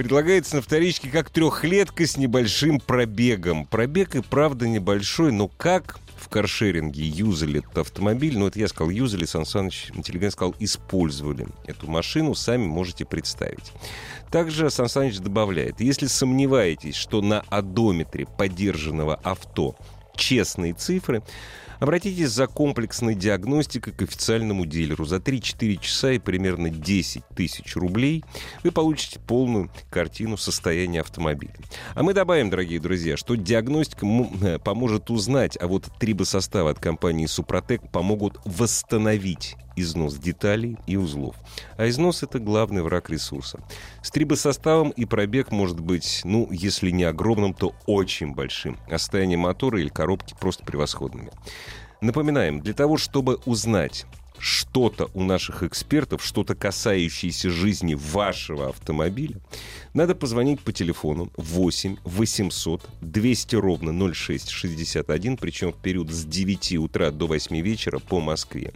предлагается 0.02 0.56
на 0.56 0.64
вторичке 0.64 1.12
как 1.12 1.30
трехлетка 1.30 2.08
с 2.08 2.18
небольшим 2.18 2.80
пробегом. 2.80 3.68
Пробег 3.68 4.16
и 4.16 4.24
правда 4.24 4.68
небольшой, 4.68 5.32
но 5.32 5.48
как 5.48 6.00
в 6.18 6.28
каршеринге 6.28 7.04
юзали 7.04 7.60
этот 7.60 7.78
автомобиль, 7.78 8.36
ну 8.36 8.48
это 8.48 8.58
я 8.58 8.68
сказал 8.68 8.90
юзали, 8.90 9.26
Сан 9.26 9.46
Саныч 9.46 9.92
интеллигент 9.94 10.34
сказал 10.34 10.56
использовали 10.58 11.46
эту 11.68 11.86
машину, 11.86 12.34
сами 12.34 12.66
можете 12.66 13.06
представить. 13.06 13.74
Также 14.32 14.72
Сан 14.72 14.90
Саныч 14.90 15.20
добавляет, 15.20 15.80
если 15.82 16.08
сомневаетесь, 16.08 16.96
что 16.96 17.22
на 17.22 17.42
одометре 17.50 18.26
подержанного 18.26 19.20
авто 19.22 19.76
честные 20.16 20.74
цифры, 20.74 21.22
Обратитесь 21.82 22.30
за 22.30 22.46
комплексной 22.46 23.16
диагностикой 23.16 23.92
к 23.92 24.04
официальному 24.04 24.68
дилеру. 24.68 25.04
За 25.06 25.16
3-4 25.16 25.78
часа 25.82 26.12
и 26.12 26.20
примерно 26.20 26.70
10 26.70 27.24
тысяч 27.36 27.76
рублей 27.76 28.24
вы 28.64 28.70
получите 28.70 29.20
полную 29.20 29.72
картину 29.90 30.38
состояния 30.38 31.02
автомобиля. 31.02 31.56
А 31.96 32.04
мы 32.04 32.14
добавим, 32.14 32.52
дорогие 32.52 32.80
друзья, 32.80 33.18
что 33.18 33.34
диагностика 33.34 34.06
э, 34.06 34.60
поможет 34.60 35.10
узнать, 35.10 35.58
а 35.60 35.66
вот 35.66 35.88
трибосоставы 36.00 36.70
от 36.70 36.80
компании 36.80 37.26
Супротек 37.26 37.82
помогут 37.92 38.38
восстановить 38.46 39.56
износ 39.76 40.16
деталей 40.16 40.78
и 40.88 40.98
узлов. 40.98 41.36
А 41.78 41.88
износ— 41.88 42.24
это 42.24 42.40
главный 42.40 42.82
враг 42.82 43.10
ресурса. 43.10 43.60
С 44.02 44.12
трибосоставом 44.12 44.90
и 44.90 45.06
пробег 45.06 45.52
может 45.52 45.80
быть, 45.80 46.22
ну, 46.24 46.48
если 46.52 46.90
не 46.92 47.04
огромным, 47.04 47.54
то 47.54 47.74
очень 47.86 48.34
большим. 48.34 48.78
А 48.88 48.98
состояние 48.98 49.38
мотора 49.38 49.80
или 49.80 49.90
коробки 49.90 50.36
просто 50.40 50.64
превосходными. 50.64 51.32
Напоминаем, 52.02 52.62
для 52.62 52.74
того, 52.74 52.98
чтобы 52.98 53.40
узнать 53.46 54.06
что-то 54.42 55.10
у 55.14 55.24
наших 55.24 55.64
экспертов, 55.64 56.26
что-то 56.26 56.56
касающееся 56.56 57.52
жизни 57.52 57.94
вашего 57.94 58.70
автомобиля, 58.70 59.40
надо 59.94 60.16
позвонить 60.16 60.62
по 60.62 60.74
телефону 60.74 61.32
8 61.38 61.98
800 62.04 62.90
200 63.02 63.56
ровно 63.56 64.14
0661, 64.14 65.38
причем 65.38 65.72
в 65.72 65.78
период 65.78 66.10
с 66.12 66.26
9 66.26 66.78
утра 66.78 67.12
до 67.12 67.28
8 67.28 67.62
вечера 67.62 68.00
по 68.00 68.20
Москве 68.20 68.74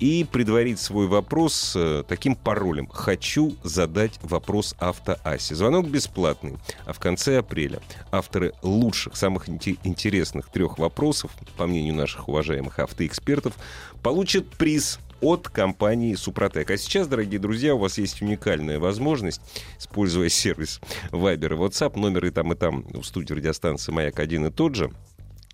и 0.00 0.24
предварить 0.24 0.80
свой 0.80 1.06
вопрос 1.06 1.74
э, 1.76 2.02
таким 2.08 2.34
паролем 2.34 2.88
«Хочу 2.88 3.54
задать 3.62 4.18
вопрос 4.22 4.74
автоасе». 4.78 5.54
Звонок 5.54 5.88
бесплатный, 5.88 6.56
а 6.86 6.94
в 6.94 6.98
конце 6.98 7.38
апреля 7.38 7.80
авторы 8.10 8.54
лучших, 8.62 9.14
самых 9.14 9.48
инте- 9.50 9.78
интересных 9.84 10.48
трех 10.48 10.78
вопросов, 10.78 11.30
по 11.58 11.66
мнению 11.66 11.94
наших 11.94 12.28
уважаемых 12.28 12.78
автоэкспертов, 12.78 13.54
получат 14.02 14.48
приз 14.48 14.98
от 15.20 15.50
компании 15.50 16.14
Супротек. 16.14 16.70
А 16.70 16.78
сейчас, 16.78 17.06
дорогие 17.06 17.38
друзья, 17.38 17.74
у 17.74 17.78
вас 17.78 17.98
есть 17.98 18.22
уникальная 18.22 18.78
возможность, 18.78 19.42
используя 19.78 20.30
сервис 20.30 20.80
Viber 21.10 21.52
и 21.52 21.58
WhatsApp, 21.58 21.98
номер 21.98 22.24
и 22.24 22.30
там, 22.30 22.54
и 22.54 22.56
там 22.56 22.84
в 22.88 23.04
студии 23.04 23.34
радиостанции 23.34 23.92
«Маяк» 23.92 24.18
один 24.18 24.46
и 24.46 24.50
тот 24.50 24.76
же, 24.76 24.90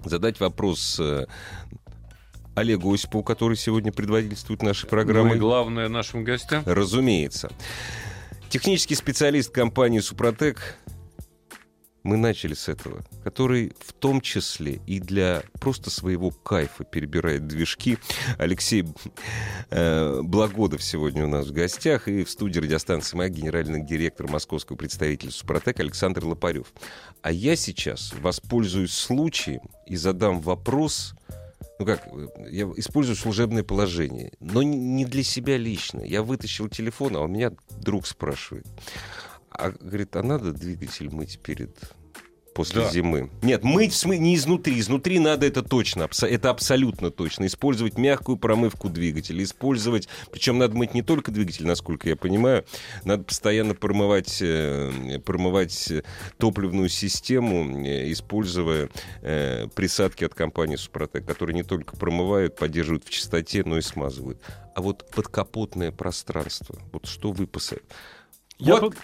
задать 0.04 0.38
вопрос 0.38 0.98
э, 1.00 1.26
Олегу 2.56 2.92
Осипову, 2.92 3.22
который 3.22 3.56
сегодня 3.56 3.92
предводительствует 3.92 4.62
нашей 4.62 4.88
Ну 4.90 5.34
и 5.34 5.38
главное 5.38 5.88
нашим 5.88 6.24
гостям. 6.24 6.62
Разумеется. 6.66 7.50
Технический 8.48 8.94
специалист 8.94 9.52
компании 9.52 10.00
«Супротек» 10.00 10.78
мы 12.06 12.16
начали 12.16 12.54
с 12.54 12.68
этого, 12.68 13.04
который 13.24 13.72
в 13.80 13.92
том 13.92 14.20
числе 14.20 14.80
и 14.86 15.00
для 15.00 15.42
просто 15.60 15.90
своего 15.90 16.30
кайфа 16.30 16.84
перебирает 16.84 17.48
движки. 17.48 17.98
Алексей 18.38 18.84
э, 19.70 20.20
Благодов 20.22 20.84
сегодня 20.84 21.24
у 21.24 21.28
нас 21.28 21.48
в 21.48 21.52
гостях 21.52 22.06
и 22.06 22.22
в 22.22 22.30
студии 22.30 22.60
радиостанции 22.60 23.16
«Маяк» 23.16 23.32
генеральный 23.32 23.84
директор 23.84 24.30
московского 24.30 24.76
представителя 24.76 25.32
«Супротек» 25.32 25.80
Александр 25.80 26.24
Лопарев. 26.24 26.72
А 27.22 27.32
я 27.32 27.56
сейчас 27.56 28.14
воспользуюсь 28.20 28.92
случаем 28.92 29.62
и 29.86 29.96
задам 29.96 30.40
вопрос 30.40 31.12
ну 31.78 31.84
как, 31.86 32.06
э, 32.06 32.26
я 32.50 32.64
использую 32.76 33.16
служебное 33.16 33.62
положение, 33.62 34.32
но 34.40 34.62
не- 34.62 35.04
для 35.04 35.22
себя 35.22 35.56
лично. 35.56 36.00
Я 36.00 36.22
вытащил 36.22 36.68
телефон, 36.68 37.16
а 37.16 37.20
у 37.20 37.26
меня 37.26 37.52
друг 37.80 38.06
спрашивает. 38.06 38.66
А 39.50 39.70
говорит, 39.70 40.14
а 40.16 40.22
надо 40.22 40.52
двигатель 40.52 41.10
мыть 41.10 41.38
перед 41.40 41.78
после 42.56 42.80
Да. 42.80 42.90
зимы. 42.90 43.30
Нет, 43.42 43.62
мыть 43.62 43.92
смысле 43.92 44.18
не 44.18 44.34
изнутри. 44.34 44.80
Изнутри 44.80 45.18
надо 45.18 45.46
это 45.46 45.62
точно. 45.62 46.08
Это 46.22 46.50
абсолютно 46.50 47.10
точно. 47.10 47.46
Использовать 47.46 47.98
мягкую 47.98 48.38
промывку 48.38 48.88
двигателя. 48.88 49.44
Использовать... 49.44 50.08
Причем 50.32 50.58
надо 50.58 50.74
мыть 50.74 50.94
не 50.94 51.02
только 51.02 51.30
двигатель, 51.30 51.66
насколько 51.66 52.08
я 52.08 52.16
понимаю. 52.16 52.64
Надо 53.04 53.24
постоянно 53.24 53.74
промывать, 53.74 54.38
э, 54.40 55.20
промывать 55.24 55.90
э, 55.90 56.02
топливную 56.38 56.88
систему, 56.88 57.84
э, 57.86 58.10
используя 58.10 58.88
присадки 59.20 60.24
от 60.24 60.34
компании 60.34 60.76
Супротек, 60.76 61.26
которые 61.26 61.54
не 61.54 61.62
только 61.62 61.96
промывают, 61.96 62.56
поддерживают 62.56 63.04
в 63.04 63.10
чистоте, 63.10 63.62
но 63.64 63.76
и 63.76 63.82
смазывают. 63.82 64.40
А 64.74 64.80
вот 64.80 65.10
подкапотное 65.10 65.92
пространство, 65.92 66.78
вот 66.92 67.06
что 67.06 67.32
вы 67.32 67.46
посоветуете? 67.46 67.94
Я 68.58 68.76
Вот. 68.76 68.94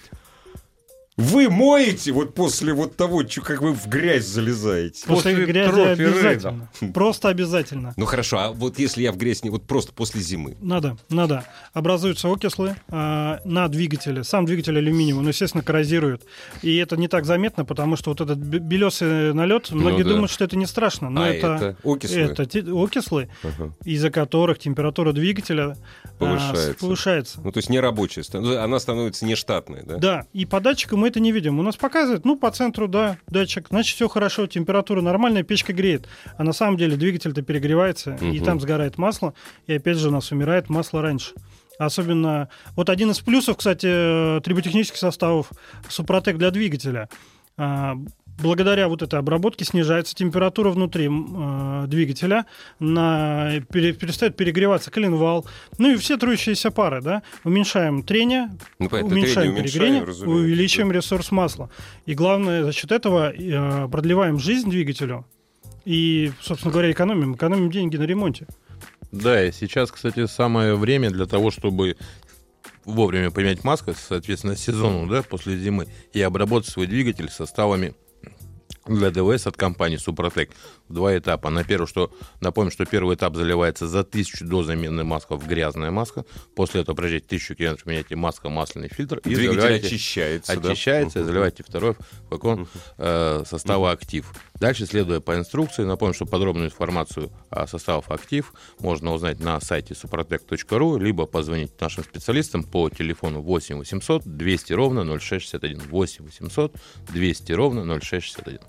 Вы 1.19 1.51
моете 1.51 2.11
вот 2.13 2.35
после 2.35 2.73
вот 2.73 2.97
того, 2.97 3.23
чё, 3.23 3.43
как 3.43 3.61
вы 3.61 3.75
в 3.75 3.87
грязь 3.87 4.25
залезаете? 4.27 5.07
После, 5.07 5.33
После 5.33 5.47
грязи 5.47 5.71
трофи 5.71 6.03
обязательно. 6.03 6.71
Просто 6.95 7.29
обязательно. 7.29 7.93
Ну 7.99 8.07
хорошо, 8.07 8.39
а 8.39 8.53
вот 8.53 8.79
если 8.79 9.03
я 9.03 9.13
в 9.13 9.19
грязь 9.19 9.45
не 9.45 9.51
вот 9.51 9.65
просто 9.67 9.93
после 9.93 10.23
зимы. 10.23 10.57
Надо, 10.61 10.97
надо. 11.11 11.45
Образуются 11.75 12.29
окислы 12.33 12.77
а, 12.89 13.41
на 13.45 13.69
двигателе. 13.69 14.25
Сам 14.25 14.47
двигатель 14.47 14.77
алюминиевый, 14.79 15.23
ну, 15.23 15.29
естественно, 15.29 15.63
коррозирует. 15.63 16.23
И 16.63 16.77
это 16.77 16.97
не 16.97 17.09
так 17.09 17.27
заметно, 17.27 17.67
потому 17.67 17.97
что 17.97 18.11
вот 18.11 18.23
этот 18.23 18.39
бе- 18.39 18.59
белесый 18.59 19.35
налет, 19.35 19.71
многие 19.71 20.05
да. 20.05 20.11
думают, 20.11 20.31
что 20.31 20.45
это 20.45 20.57
не 20.57 20.67
страшно. 20.67 21.11
Но 21.11 21.25
а 21.25 21.29
это, 21.29 21.47
это 21.47 21.77
окислы. 21.85 22.21
это 22.21 22.47
те- 22.47 22.61
окислы, 22.63 23.29
Ага. 23.43 23.75
из-за 23.85 24.11
которых 24.11 24.59
температура 24.59 25.13
двигателя 25.13 25.77
а, 26.05 26.09
Повышается. 26.19 26.75
повышается. 26.81 27.41
Ну 27.43 27.53
то 27.53 27.59
есть 27.59 27.69
не 27.69 27.81
рабочая, 27.81 28.23
ну, 28.33 28.59
она 28.59 28.79
становится 28.79 29.27
нештатной, 29.27 29.83
да? 29.85 29.97
Да, 29.99 30.27
и 30.33 30.47
по 30.47 30.61
мы 31.03 31.09
это 31.09 31.19
не 31.19 31.33
видим. 31.33 31.59
У 31.59 31.63
нас 31.65 31.75
показывает, 31.77 32.25
ну, 32.25 32.37
по 32.37 32.49
центру, 32.53 32.87
да, 32.87 33.19
датчик, 33.27 33.67
значит, 33.71 33.97
все 33.97 34.07
хорошо, 34.07 34.47
температура 34.47 35.01
нормальная, 35.01 35.43
печка 35.43 35.73
греет. 35.73 36.07
А 36.39 36.45
на 36.45 36.53
самом 36.53 36.77
деле 36.77 36.97
двигатель-то 36.97 37.43
перегревается, 37.43 38.17
и 38.21 38.37
Мгм. 38.37 38.45
там 38.45 38.61
сгорает 38.61 38.99
масло, 38.99 39.35
и 39.67 39.75
опять 39.75 39.97
же 39.99 40.09
у 40.09 40.11
нас 40.13 40.31
умирает 40.31 40.71
масло 40.71 41.03
раньше. 41.03 41.33
Особенно, 41.77 42.49
вот 42.77 42.89
один 42.89 43.11
из 43.11 43.19
плюсов, 43.19 43.57
кстати, 43.57 43.89
э, 44.37 44.41
триботехнических 44.43 44.97
составов 44.97 45.51
Супротек 45.89 46.37
для 46.39 46.53
двигателя. 46.53 47.09
Благодаря 48.41 48.89
вот 48.89 49.03
этой 49.03 49.19
обработке 49.19 49.65
снижается 49.65 50.15
температура 50.15 50.71
внутри 50.71 51.09
э, 51.09 51.85
двигателя, 51.87 52.47
на, 52.79 53.61
пере- 53.71 53.93
перестает 53.93 54.37
перегреваться 54.37 54.91
коленвал, 54.91 55.47
ну 55.79 55.93
и 55.93 55.97
все 55.97 56.17
трущиеся 56.17 56.71
пары, 56.71 57.03
да, 57.03 57.23
уменьшаем 57.45 58.03
трение, 58.03 58.51
Ну, 58.79 58.87
уменьшаем 58.87 59.55
трение 59.55 59.63
перегрение, 59.63 60.03
разумеется, 60.05 60.27
увеличиваем 60.27 60.93
ресурс 60.93 61.31
масла. 61.31 61.71
И 62.07 62.15
главное, 62.15 62.65
за 62.65 62.73
счет 62.73 62.91
этого 62.91 63.33
э, 63.33 63.89
продлеваем 63.89 64.39
жизнь 64.39 64.71
двигателю 64.71 65.27
и, 65.85 66.33
собственно 66.41 66.73
говоря, 66.73 66.91
экономим, 66.91 67.35
экономим 67.35 67.71
деньги 67.71 67.97
на 67.97 68.05
ремонте. 68.05 68.47
Да, 69.13 69.45
и 69.45 69.53
сейчас, 69.53 69.93
кстати, 69.93 70.27
самое 70.27 70.75
время 70.75 71.11
для 71.11 71.27
того, 71.27 71.51
чтобы 71.51 71.97
вовремя 72.85 73.31
поменять 73.31 73.63
маску, 73.63 73.93
соответственно, 73.95 74.57
сезону, 74.57 75.07
да, 75.09 75.23
после 75.23 75.57
зимы, 75.59 75.87
и 76.13 76.21
обработать 76.23 76.71
свой 76.71 76.87
двигатель 76.87 77.29
составами 77.29 77.95
для 78.87 79.11
ДВС 79.11 79.47
от 79.47 79.57
компании 79.57 79.97
Супротек 79.97 80.51
в 80.89 80.95
два 80.95 81.17
этапа. 81.17 81.51
На 81.51 81.65
первый, 81.65 81.87
что 81.87 82.13
напомню, 82.41 82.71
что 82.71 82.85
первый 82.85 83.17
этап 83.17 83.37
заливается 83.37 83.87
за 83.87 84.05
тысячу 84.05 84.45
до 84.45 84.63
замены 84.63 85.05
маска 85.05 85.37
в 85.37 85.47
грязная 85.47 85.91
маска. 85.91 86.25
После 86.55 86.83
этого 86.83 86.95
проезжаете 86.97 87.27
тысячу 87.27 87.55
километров, 87.55 87.87
меняете 87.87 88.17
маска, 88.17 88.49
масляный 88.49 88.89
фильтр 88.89 89.19
и 89.19 89.35
Двигатель 89.35 89.61
заливаете- 89.61 89.87
очищается, 89.87 90.61
да? 90.61 90.71
очищается, 90.73 91.21
и 91.21 91.23
заливаете 91.23 91.63
второй 91.63 91.97
флакон 92.29 92.67
э, 92.99 93.45
состава 93.47 93.91
актив. 93.93 94.33
Дальше, 94.63 94.87
следуя 94.87 95.19
по 95.19 95.35
инструкции, 95.35 95.83
напомню, 95.83 96.15
что 96.15 96.25
подробную 96.25 96.69
информацию 96.69 97.33
о 97.51 97.67
составах 97.67 98.09
актив 98.11 98.55
можно 98.79 99.13
узнать 99.13 99.41
на 99.41 99.61
сайте 99.61 99.95
suprotec.ru, 99.95 101.01
либо 101.01 101.27
позвонить 101.27 101.81
нашим 101.81 102.05
специалистам 102.05 102.63
по 102.63 102.89
телефону 102.89 103.43
8 103.43 103.79
800 103.79 104.23
200 104.25 104.73
ровно 104.75 105.19
0661. 105.19 105.81
8 105.81 106.25
800 106.25 106.77
200 107.13 107.53
ровно 107.55 108.01
0661. 108.01 108.61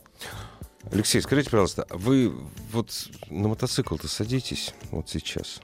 Алексей, 0.91 1.21
скажите, 1.21 1.51
пожалуйста, 1.51 1.85
а 1.87 1.95
вы 1.95 2.33
вот 2.71 2.89
на 3.29 3.49
мотоцикл-то 3.49 4.07
садитесь 4.07 4.73
вот 4.89 5.09
сейчас? 5.09 5.61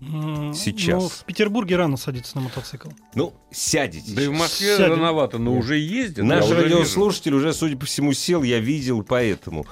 Сейчас. 0.00 1.02
ну, 1.02 1.08
в 1.08 1.24
Петербурге 1.24 1.76
рано 1.76 1.96
садиться 1.98 2.36
на 2.36 2.42
мотоцикл. 2.42 2.88
Ну, 3.14 3.34
сядете. 3.50 4.12
Да 4.14 4.22
и 4.22 4.28
в 4.28 4.32
Москве 4.32 4.76
Сядем. 4.76 4.92
рановато, 4.94 5.38
но 5.38 5.54
уже 5.54 5.76
ездят. 5.76 6.24
Наш 6.24 6.44
уже 6.46 6.54
вижу. 6.62 6.76
радиослушатель 6.76 7.34
уже, 7.34 7.52
судя 7.52 7.76
по 7.76 7.84
всему, 7.84 8.12
сел, 8.14 8.42
я 8.42 8.60
видел, 8.60 9.02
поэтому 9.02 9.66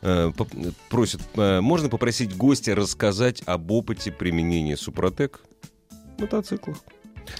э, 0.00 0.32
просит, 0.88 1.20
э, 1.34 1.60
можно 1.60 1.90
попросить 1.90 2.34
гостя 2.34 2.74
рассказать 2.74 3.42
об 3.44 3.70
опыте 3.70 4.10
применения 4.10 4.78
Супротек 4.78 5.40
в 6.16 6.22
мотоциклах? 6.22 6.78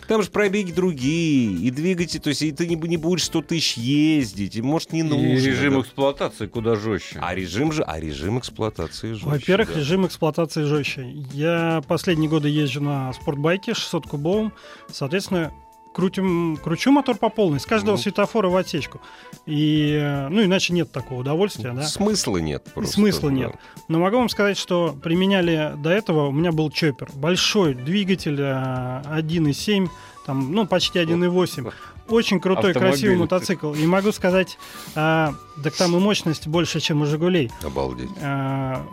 Там 0.08 0.22
же 0.22 0.30
пробеги 0.30 0.72
другие, 0.72 1.52
и 1.52 1.70
двигатель, 1.70 2.20
то 2.20 2.28
есть 2.28 2.42
и 2.42 2.52
ты 2.52 2.66
не, 2.66 2.76
не 2.76 2.96
будешь 2.96 3.24
100 3.24 3.42
тысяч 3.42 3.76
ездить, 3.76 4.56
и 4.56 4.62
может 4.62 4.92
не 4.92 5.02
нужно. 5.02 5.26
И 5.26 5.40
режим 5.40 5.74
да. 5.74 5.80
эксплуатации 5.80 6.46
куда 6.46 6.76
жестче. 6.76 7.18
А 7.20 7.34
режим 7.34 7.72
же, 7.72 7.82
а 7.82 7.98
режим 8.00 8.38
эксплуатации 8.38 9.12
жестче, 9.12 9.26
Во-первых, 9.26 9.72
да. 9.72 9.80
режим 9.80 10.06
эксплуатации 10.06 10.64
жестче. 10.64 11.10
Я 11.32 11.82
последние 11.86 12.30
годы 12.30 12.48
езжу 12.48 12.80
на 12.80 13.12
спортбайке 13.12 13.72
600-кубовом, 13.72 14.52
соответственно, 14.90 15.52
крутим, 15.96 16.58
кручу 16.62 16.92
мотор 16.92 17.16
по 17.16 17.30
полной, 17.30 17.58
с 17.58 17.64
каждого 17.64 17.96
Ну. 17.96 18.02
светофора 18.02 18.48
в 18.50 18.56
отсечку. 18.56 19.00
И, 19.46 19.98
э, 19.98 20.28
ну, 20.28 20.44
иначе 20.44 20.74
нет 20.74 20.92
такого 20.92 21.20
удовольствия, 21.20 21.72
да. 21.72 21.84
Смысла 21.84 22.36
нет 22.36 22.64
просто. 22.74 22.92
Смысла 22.92 23.30
да. 23.30 23.36
нет. 23.36 23.54
Но 23.88 23.98
могу 23.98 24.18
вам 24.18 24.28
сказать, 24.28 24.58
что 24.58 24.94
применяли 25.02 25.72
до 25.78 25.88
этого, 25.88 26.26
у 26.26 26.32
меня 26.32 26.52
был 26.52 26.70
чоппер. 26.70 27.08
Большой 27.14 27.72
двигатель 27.72 28.38
э, 28.38 29.02
1.7, 29.06 29.88
там, 30.26 30.52
ну, 30.52 30.66
почти 30.66 30.98
1.8. 30.98 31.72
Очень 32.08 32.40
крутой, 32.40 32.70
Автомобиль. 32.72 32.90
красивый 32.92 33.16
мотоцикл. 33.16 33.72
И 33.72 33.86
могу 33.86 34.12
сказать, 34.12 34.58
а, 34.94 35.34
так 35.64 35.74
там 35.74 35.96
и 35.96 35.98
мощность 35.98 36.46
больше, 36.46 36.78
чем 36.78 37.02
у 37.02 37.06
«Жигулей». 37.06 37.50
Обалдеть. 37.64 38.10
А, 38.22 38.84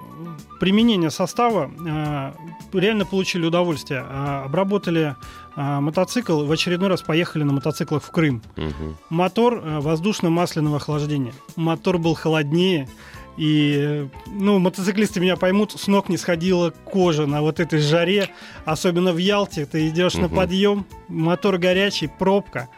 применение 0.60 1.12
состава 1.12 1.70
а, 1.88 2.34
реально 2.74 3.06
получили 3.06 3.46
удовольствие. 3.46 4.04
А, 4.04 4.46
обработали 4.46 5.16
а, 5.56 5.82
мотоцикл, 5.82 6.46
в 6.46 6.52
очередной 6.52 6.90
раз 6.90 7.02
поехали 7.02 7.44
на 7.44 7.54
мотоциклах 7.54 8.04
в 8.04 8.12
Крым. 8.12 8.42
Мгм. 8.56 8.98
Мотор 9.10 9.62
э, 9.64 9.80
воздушно-масляного 9.80 10.78
охлаждения. 10.78 11.34
Мотор 11.56 11.98
был 11.98 12.14
холоднее. 12.16 12.88
И, 13.36 14.08
ну, 14.28 14.60
мотоциклисты 14.60 15.20
меня 15.20 15.36
поймут, 15.38 15.72
с 15.72 15.88
ног 15.88 16.08
не 16.08 16.18
сходила 16.18 16.70
кожа 16.70 17.26
на 17.26 17.42
вот 17.42 17.60
этой 17.60 17.80
жаре. 17.80 18.30
Особенно 18.66 19.12
в 19.12 19.18
Ялте. 19.18 19.66
Ты 19.66 19.88
идешь 19.90 20.14
на 20.14 20.28
Мгм. 20.28 20.36
подъем, 20.36 20.86
мотор 21.08 21.58
горячий, 21.58 22.08
пробка. 22.08 22.70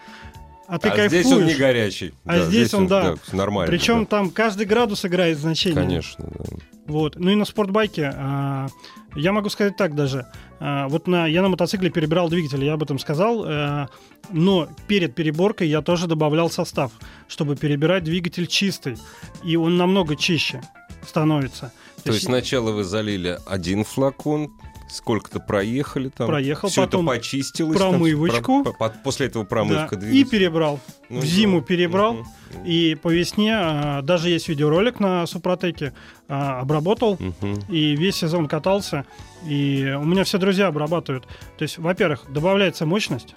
А 0.67 0.79
ты 0.79 0.89
а 0.89 0.95
кайфуешь. 0.95 1.23
здесь 1.23 1.33
он 1.33 1.45
не 1.45 1.55
горячий. 1.55 2.13
А 2.25 2.39
здесь 2.39 2.73
он, 2.73 2.87
да. 2.87 3.15
нормально. 3.31 3.71
Причем 3.71 4.01
да. 4.01 4.05
там 4.05 4.29
каждый 4.31 4.65
градус 4.65 5.05
играет 5.05 5.37
значение. 5.37 5.75
Конечно, 5.75 6.25
да. 6.27 6.43
Вот. 6.87 7.15
Ну 7.15 7.31
и 7.31 7.35
на 7.35 7.45
спортбайке 7.45 8.11
а, 8.15 8.67
я 9.15 9.31
могу 9.31 9.49
сказать 9.49 9.75
так 9.77 9.95
даже. 9.95 10.27
А, 10.59 10.87
вот 10.87 11.07
на, 11.07 11.27
я 11.27 11.41
на 11.41 11.49
мотоцикле 11.49 11.89
перебирал 11.89 12.29
двигатель, 12.29 12.63
я 12.63 12.73
об 12.73 12.83
этом 12.83 12.99
сказал. 12.99 13.43
а, 13.45 13.89
но 14.31 14.67
перед 14.87 15.13
переборкой 15.15 15.67
я 15.67 15.81
тоже 15.81 16.07
добавлял 16.07 16.49
состав, 16.49 16.91
чтобы 17.27 17.55
перебирать 17.55 18.03
двигатель 18.03 18.47
чистый. 18.47 18.97
И 19.43 19.55
он 19.55 19.77
намного 19.77 20.15
чище 20.15 20.61
становится. 21.07 21.71
То 22.03 22.11
есть 22.11 22.25
сначала 22.25 22.71
вы 22.71 22.83
залили 22.83 23.39
один 23.47 23.83
флакон, 23.83 24.51
сколько-то 24.95 25.39
проехали 25.39 26.09
там. 26.09 26.27
Проехал, 26.27 26.69
всё 26.69 26.81
потом 26.83 27.09
это 27.09 27.17
почистилось. 27.19 27.77
там, 27.77 27.91
промывочку. 27.91 28.63
про- 28.63 28.73
по- 28.73 28.89
после 28.89 29.27
этого 29.27 29.43
да, 29.45 29.49
промывка 29.49 29.95
и 29.99 30.23
перебрал. 30.23 30.79
Ну, 31.09 31.19
в 31.19 31.25
зиму 31.25 31.59
да. 31.59 31.65
перебрал. 31.65 32.13
Мгм. 32.13 32.25
И 32.65 32.95
по 32.95 33.09
весне, 33.09 33.53
а, 33.55 34.01
даже 34.01 34.29
есть 34.29 34.47
видеоролик 34.47 34.99
на 34.99 35.25
Супротеке, 35.27 35.93
а, 36.27 36.61
обработал. 36.61 37.17
Мгм. 37.19 37.59
и 37.69 37.95
весь 37.95 38.15
сезон 38.15 38.47
катался. 38.47 39.05
И 39.45 39.95
у 39.99 40.03
меня 40.03 40.23
все 40.23 40.37
друзья 40.37 40.67
обрабатывают. 40.67 41.25
То 41.57 41.63
есть, 41.63 41.77
во-первых, 41.77 42.23
добавляется 42.31 42.85
мощность. 42.85 43.35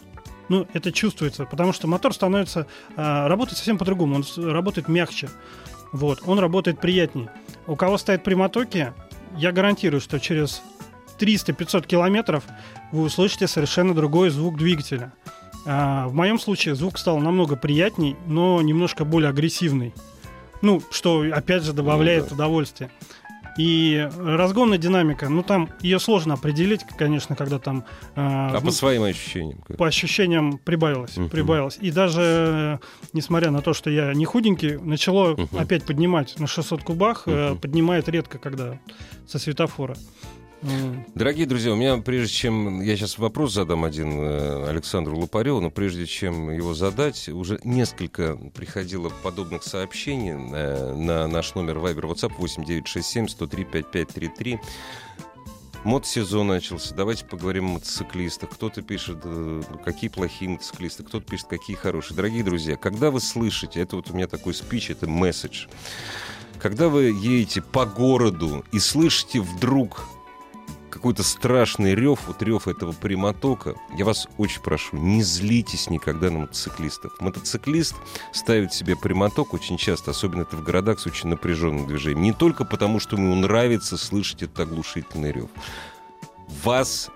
Ну, 0.49 0.67
это 0.73 0.93
чувствуется, 0.93 1.45
потому 1.45 1.75
что 1.75 1.87
мотор 1.89 2.15
становится... 2.15 2.67
а, 2.97 3.29
работает 3.29 3.59
совсем 3.59 3.77
по-другому. 3.77 4.17
Он 4.17 4.25
работает 4.51 4.89
мягче. 4.89 5.29
Вот. 5.93 6.23
Он 6.27 6.39
работает 6.39 6.81
приятней. 6.81 7.29
У 7.67 7.77
кого 7.77 7.99
стоит 7.99 8.23
при 8.25 8.35
мотоке, 8.35 8.95
я 9.37 9.53
гарантирую, 9.53 10.01
что 10.01 10.19
через 10.19 10.63
300-500 11.19 11.87
километров 11.87 12.45
вы 12.93 13.03
услышите 13.03 13.47
совершенно 13.47 13.95
другой 13.95 14.31
звук 14.31 14.57
двигателя. 14.59 15.13
А, 15.67 16.09
в 16.09 16.15
моем 16.15 16.39
случае 16.39 16.75
звук 16.75 16.99
стал 16.99 17.19
намного 17.19 17.57
приятней, 17.57 18.17
но 18.27 18.63
немножко 18.63 19.05
более 19.05 19.29
агрессивный. 19.31 19.93
Ну, 20.63 20.83
что, 20.91 21.25
опять 21.33 21.63
же, 21.63 21.73
добавляет 21.73 22.25
Ну 22.25 22.29
да. 22.31 22.35
удовольствие. 22.37 22.91
И 23.59 24.09
разгонная 24.17 24.79
динамика, 24.79 25.29
ну 25.29 25.43
там 25.43 25.69
ее 25.81 25.99
сложно 25.99 26.35
определить, 26.35 26.83
конечно, 26.97 27.35
когда 27.35 27.59
там 27.59 27.85
а, 28.15 28.51
А 28.51 28.61
ну, 28.61 28.67
по 28.67 28.71
своим 28.71 29.03
ощущениям? 29.03 29.59
как? 29.67 29.77
по 29.77 29.87
ощущениям 29.89 30.59
прибавилось, 30.59 31.17
Мгм. 31.17 31.29
прибавилось. 31.29 31.77
И 31.81 31.91
даже 31.91 32.21
э, 32.23 32.79
несмотря 33.13 33.51
на 33.51 33.61
то, 33.61 33.75
что 33.75 33.91
я 33.91 34.15
не 34.15 34.25
худенький, 34.27 34.77
начало 34.79 35.31
Мгм. 35.33 35.49
опять 35.59 35.85
поднимать 35.85 36.39
на 36.39 36.47
600 36.47 36.85
кубах, 36.85 37.25
э, 37.27 37.51
Мгм. 37.51 37.59
поднимает 37.59 38.09
редко, 38.09 38.39
когда 38.39 38.79
со 39.27 39.41
светофора. 39.41 39.97
Дорогие 41.15 41.47
друзья, 41.47 41.73
у 41.73 41.77
меня 41.77 41.99
прежде 41.99 42.35
чем... 42.35 42.81
Я 42.81 42.97
сейчас 42.97 43.19
вопрос 43.19 43.53
задам 43.53 43.85
один 43.85 44.21
э, 44.21 44.69
Александру 44.69 45.17
Лопареву, 45.17 45.61
но 45.61 45.71
прежде 45.71 46.05
чем 46.05 46.51
его 46.51 46.75
задать, 46.75 47.29
уже 47.29 47.61
несколько 47.63 48.37
приходило 48.55 49.13
подобных 49.23 49.63
сообщений 49.63 50.33
э, 50.33 50.95
на 50.95 51.29
наш 51.29 51.55
номер 51.55 51.79
Viber 51.79 52.11
WhatsApp 52.11 52.33
8967 52.39 53.29
103 53.29 53.65
5533. 53.65 54.61
Мотосезон 55.85 56.49
начался. 56.49 56.93
Давайте 56.93 57.25
поговорим 57.25 57.67
о 57.67 57.73
мотоциклистах. 57.75 58.51
Кто-то 58.51 58.83
пишет, 58.83 59.19
э, 59.23 59.63
какие 59.85 60.11
плохие 60.11 60.51
мотоциклисты, 60.51 61.05
кто-то 61.05 61.25
пишет, 61.25 61.47
какие 61.47 61.77
хорошие. 61.77 62.17
Дорогие 62.17 62.43
друзья, 62.43 62.75
когда 62.75 63.13
вы 63.13 63.21
слышите, 63.21 63.81
это 63.81 63.95
вот 63.95 64.11
у 64.11 64.15
меня 64.15 64.27
такой 64.27 64.55
спич, 64.55 64.91
это 64.91 65.09
месседж. 65.09 65.67
Когда 66.59 66.89
вы 66.89 67.05
едете 67.05 67.63
по 67.63 67.87
городу 67.87 68.65
и 68.73 68.81
слышите 68.81 69.41
вдруг 69.41 70.05
какой-то 70.89 71.23
страшный 71.23 71.95
рев, 71.95 72.21
вот 72.27 72.43
рев 72.43 72.69
этого 72.69 72.93
прямотока, 72.93 73.75
я 73.97 74.05
вас 74.05 74.29
очень 74.37 74.63
прошу, 74.63 74.97
не 74.97 75.23
злитесь 75.23 75.91
никогда 75.91 76.31
на 76.31 76.41
мотоциклистов. 76.41 77.13
Мотоциклист 77.21 77.95
ставит 78.33 78.73
себе 78.73 78.97
прямоток 78.97 79.55
очень 79.55 79.77
часто, 79.77 80.11
особенно 80.11 80.43
это 80.43 80.57
в 80.57 80.65
городах 80.65 81.01
с 81.01 81.07
очень 81.07 81.29
напряженным 81.29 81.87
движением. 81.87 82.23
Не 82.23 82.33
только 82.33 82.65
потому, 82.65 83.01
что 83.01 83.17
ему 83.17 83.35
нравится 83.35 83.97
слышать 83.97 84.43
этот 84.43 84.61
оглушительный 84.61 85.33
рев. 85.33 85.51
Вас 86.65 87.11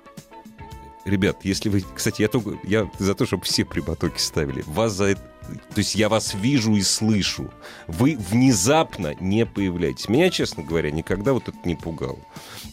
Ребят, 1.05 1.39
если 1.43 1.69
вы... 1.69 1.85
Кстати, 1.95 2.23
я, 2.23 2.29
только, 2.29 2.59
я 2.63 2.89
за 2.99 3.15
то, 3.15 3.27
чтобы 3.27 3.43
все 3.43 3.65
прямотоки 3.65 4.21
ставили. 4.21 4.63
Вас 4.67 4.93
за 4.93 5.07
это 5.07 5.32
то 5.75 5.79
есть 5.79 5.95
я 5.95 6.09
вас 6.09 6.35
вижу 6.35 6.77
и 6.77 6.83
слышу. 6.83 7.51
Вы 7.87 8.17
внезапно 8.17 9.15
не 9.21 9.47
появляетесь. 9.47 10.09
Меня, 10.09 10.31
честно 10.31 10.63
говоря, 10.63 10.91
никогда 10.91 11.33
вот 11.33 11.49
это 11.49 11.59
не 11.65 11.75
пугало. 11.75 12.19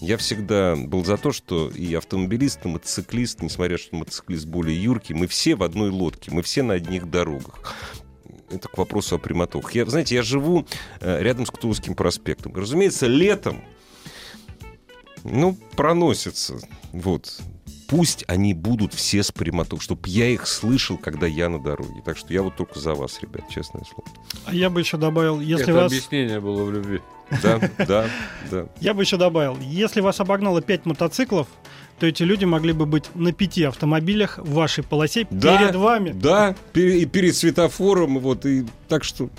Я 0.01 0.17
всегда 0.17 0.75
был 0.75 1.03
за 1.03 1.17
то, 1.17 1.31
что 1.31 1.69
и 1.69 1.93
автомобилист, 1.93 2.65
и 2.65 2.69
мотоциклист, 2.69 3.41
несмотря 3.41 3.77
что 3.77 3.95
мотоциклист 3.95 4.45
более 4.45 4.81
юркий, 4.81 5.13
мы 5.13 5.27
все 5.27 5.55
в 5.55 5.63
одной 5.63 5.89
лодке, 5.89 6.31
мы 6.31 6.41
все 6.41 6.61
на 6.61 6.75
одних 6.75 7.09
дорогах 7.09 7.75
это 8.51 8.67
к 8.67 8.77
вопросу 8.77 9.15
о 9.15 9.19
прямотах. 9.19 9.73
Я, 9.73 9.85
знаете, 9.85 10.15
я 10.15 10.23
живу 10.23 10.65
э, 11.01 11.21
рядом 11.21 11.45
с 11.45 11.51
Кутузовским 11.51 11.95
проспектом. 11.95 12.55
Разумеется, 12.55 13.05
летом, 13.05 13.63
ну, 15.23 15.55
проносится, 15.75 16.59
вот, 16.91 17.41
пусть 17.89 18.23
они 18.27 18.53
будут 18.53 18.93
все 18.93 19.23
с 19.23 19.31
прямоток, 19.31 19.81
чтобы 19.81 20.01
я 20.07 20.27
их 20.29 20.47
слышал, 20.47 20.97
когда 20.97 21.27
я 21.27 21.49
на 21.49 21.59
дороге. 21.59 22.01
Так 22.05 22.17
что 22.17 22.31
я 22.33 22.43
вот 22.43 22.55
только 22.55 22.79
за 22.79 22.93
вас, 22.93 23.19
ребят, 23.21 23.49
честное 23.49 23.83
слово. 23.83 24.07
А 24.45 24.53
я 24.53 24.69
бы 24.69 24.79
еще 24.79 24.97
добавил, 24.97 25.39
если 25.39 25.63
Это 25.65 25.73
вас... 25.73 25.91
объяснение 25.91 26.39
было 26.39 26.63
в 26.63 26.71
любви. 26.71 27.01
Да, 27.43 27.59
да, 27.87 28.07
да. 28.49 28.65
Я 28.79 28.93
бы 28.93 29.03
еще 29.03 29.17
добавил, 29.17 29.57
если 29.59 30.01
вас 30.01 30.19
обогнало 30.19 30.61
5 30.61 30.85
мотоциклов, 30.85 31.47
то 31.99 32.07
эти 32.07 32.23
люди 32.23 32.45
могли 32.45 32.73
бы 32.73 32.85
быть 32.85 33.13
на 33.13 33.33
пяти 33.33 33.63
автомобилях 33.63 34.37
в 34.37 34.53
вашей 34.53 34.83
полосе 34.83 35.27
Да, 35.29 35.57
перед 35.57 35.75
вами. 35.75 36.11
Да, 36.11 36.55
и 36.73 37.05
перед 37.05 37.35
светофором, 37.35 38.19
вот, 38.19 38.45
и 38.45 38.65
так 38.87 39.03
что 39.03 39.29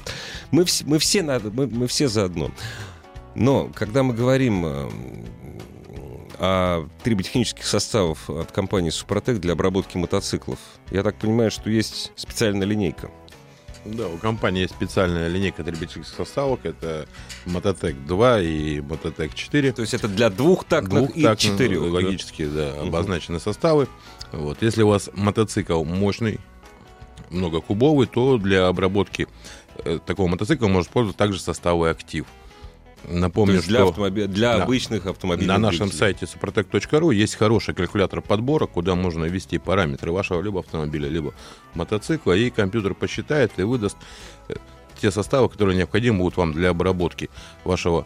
мы, 0.50 0.64
вс- 0.64 0.84
мы 0.86 0.98
все 0.98 1.22
надо, 1.22 1.50
мы, 1.50 1.66
мы 1.66 1.86
все 1.86 2.06
заодно. 2.08 2.50
Но 3.34 3.70
когда 3.74 4.02
мы 4.02 4.12
говорим 4.12 4.64
э, 6.40 6.42
о 6.42 6.88
триботехнических 7.04 7.64
составов 7.64 8.28
от 8.28 8.50
компании 8.52 8.90
Супротек 8.90 9.38
для 9.38 9.52
обработки 9.52 9.96
мотоциклов, 9.96 10.58
я 10.90 11.02
так 11.02 11.16
понимаю, 11.16 11.50
что 11.50 11.70
есть 11.70 12.12
специальная 12.16 12.66
линейка. 12.66 13.10
Да, 13.84 14.08
у 14.08 14.18
компании 14.18 14.62
есть 14.62 14.74
специальная 14.74 15.28
линейка 15.28 15.64
требительских 15.64 16.06
составок. 16.06 16.60
Это 16.64 17.08
Мототек 17.46 17.96
2 18.04 18.40
и 18.40 18.80
Мототек 18.80 19.34
4. 19.34 19.72
То 19.72 19.80
есть 19.80 19.94
это 19.94 20.06
для 20.06 20.28
двухтактных 20.28 21.10
и 21.16 21.22
Двухтактных, 21.22 21.38
четырех. 21.38 21.80
да? 21.80 21.88
Логически, 21.88 22.46
да, 22.46 22.80
обозначены 22.82 23.40
составы. 23.40 23.88
Вот. 24.32 24.60
Если 24.60 24.82
у 24.82 24.88
вас 24.88 25.08
мотоцикл 25.14 25.82
мощный, 25.84 26.40
многокубовый, 27.30 28.06
то 28.06 28.36
для 28.36 28.66
обработки 28.66 29.28
э, 29.84 29.98
такого 30.04 30.28
мотоцикла 30.28 30.68
может 30.68 30.88
использовать 30.88 31.16
также 31.16 31.40
составы 31.40 31.88
актив. 31.88 32.26
Напомню, 33.08 33.56
есть 33.56 33.68
для, 33.68 33.80
что 33.80 33.88
автомоби- 33.92 34.26
для 34.26 34.56
Да. 34.56 34.64
обычных 34.64 35.06
автомобилей. 35.06 35.46
на 35.48 35.58
нашем 35.58 35.90
сайте 35.90 36.26
suprotec.ru 36.26 37.14
есть 37.14 37.34
хороший 37.36 37.74
калькулятор 37.74 38.20
подбора, 38.20 38.66
куда 38.66 38.94
можно 38.94 39.24
ввести 39.24 39.58
параметры 39.58 40.12
вашего 40.12 40.40
либо 40.42 40.60
автомобиля, 40.60 41.08
либо 41.08 41.32
мотоцикла, 41.74 42.32
и 42.32 42.50
компьютер 42.50 42.94
посчитает 42.94 43.52
и 43.58 43.62
выдаст 43.62 43.96
э, 44.48 44.54
те 45.00 45.10
составы, 45.10 45.48
которые 45.48 45.76
необходимы 45.76 46.18
будут 46.18 46.36
вам 46.36 46.52
для 46.52 46.70
обработки 46.70 47.30
вашего 47.64 48.04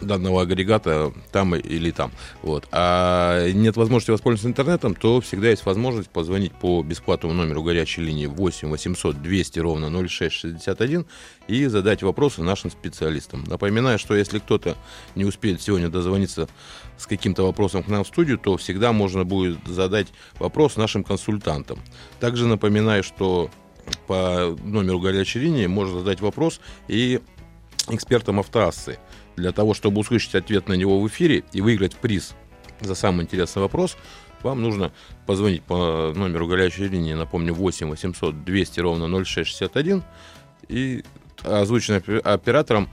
данного 0.00 0.42
агрегата 0.42 1.12
там 1.32 1.54
или 1.54 1.90
там. 1.90 2.12
Вот. 2.42 2.66
А 2.72 3.50
нет 3.50 3.76
возможности 3.76 4.10
воспользоваться 4.10 4.48
интернетом, 4.48 4.94
то 4.94 5.20
всегда 5.20 5.50
есть 5.50 5.64
возможность 5.66 6.10
позвонить 6.10 6.52
по 6.52 6.82
бесплатному 6.82 7.34
номеру 7.34 7.62
горячей 7.62 8.02
линии 8.02 8.26
8 8.26 8.68
800 8.68 9.22
200 9.22 9.58
ровно 9.58 9.90
0661 9.90 11.06
и 11.48 11.66
задать 11.66 12.02
вопросы 12.02 12.42
нашим 12.42 12.70
специалистам. 12.70 13.44
Напоминаю, 13.44 13.98
что 13.98 14.14
если 14.14 14.38
кто-то 14.38 14.76
не 15.14 15.24
успеет 15.24 15.60
сегодня 15.60 15.88
дозвониться 15.88 16.48
с 16.96 17.06
каким-то 17.06 17.44
вопросом 17.44 17.82
к 17.82 17.88
нам 17.88 18.04
в 18.04 18.08
студию, 18.08 18.38
то 18.38 18.56
всегда 18.56 18.92
можно 18.92 19.24
будет 19.24 19.58
задать 19.66 20.08
вопрос 20.38 20.76
нашим 20.76 21.04
консультантам. 21.04 21.78
Также 22.20 22.46
напоминаю, 22.46 23.02
что 23.02 23.50
по 24.06 24.56
номеру 24.62 25.00
горячей 25.00 25.40
линии 25.40 25.66
можно 25.66 25.98
задать 25.98 26.20
вопрос 26.20 26.60
и 26.88 27.20
экспертам 27.88 28.40
автоассы 28.40 28.98
для 29.36 29.52
того, 29.52 29.74
чтобы 29.74 30.00
услышать 30.00 30.34
ответ 30.34 30.68
на 30.68 30.74
него 30.74 31.00
в 31.00 31.08
эфире 31.08 31.44
и 31.52 31.60
выиграть 31.60 31.96
приз 31.96 32.34
за 32.80 32.94
самый 32.94 33.24
интересный 33.24 33.62
вопрос, 33.62 33.96
вам 34.42 34.62
нужно 34.62 34.92
позвонить 35.26 35.62
по 35.62 36.12
номеру 36.14 36.46
горячей 36.46 36.86
линии, 36.88 37.14
напомню, 37.14 37.54
8 37.54 37.88
800 37.88 38.44
200 38.44 38.80
ровно 38.80 39.24
0661 39.24 40.02
и 40.68 41.02
озвучено 41.42 41.96
опе- 41.96 42.18
оператором 42.18 42.88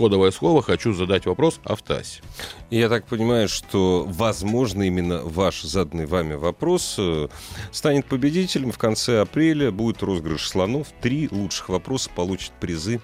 кодовое 0.00 0.30
слово 0.30 0.62
«Хочу 0.62 0.94
задать 0.94 1.26
вопрос 1.26 1.60
автоассе». 1.62 2.22
И 2.70 2.78
Я 2.78 2.88
так 2.88 3.04
понимаю, 3.04 3.50
что, 3.50 4.06
возможно, 4.08 4.82
именно 4.82 5.20
ваш 5.22 5.60
заданный 5.60 6.06
вами 6.06 6.36
вопрос 6.36 6.94
э, 6.96 7.28
станет 7.70 8.06
победителем. 8.06 8.72
В 8.72 8.78
конце 8.78 9.20
апреля 9.20 9.70
будет 9.70 10.02
розыгрыш 10.02 10.48
слонов. 10.48 10.88
Три 11.02 11.28
лучших 11.30 11.68
вопроса 11.68 12.08
получат 12.16 12.52
призы 12.58 13.02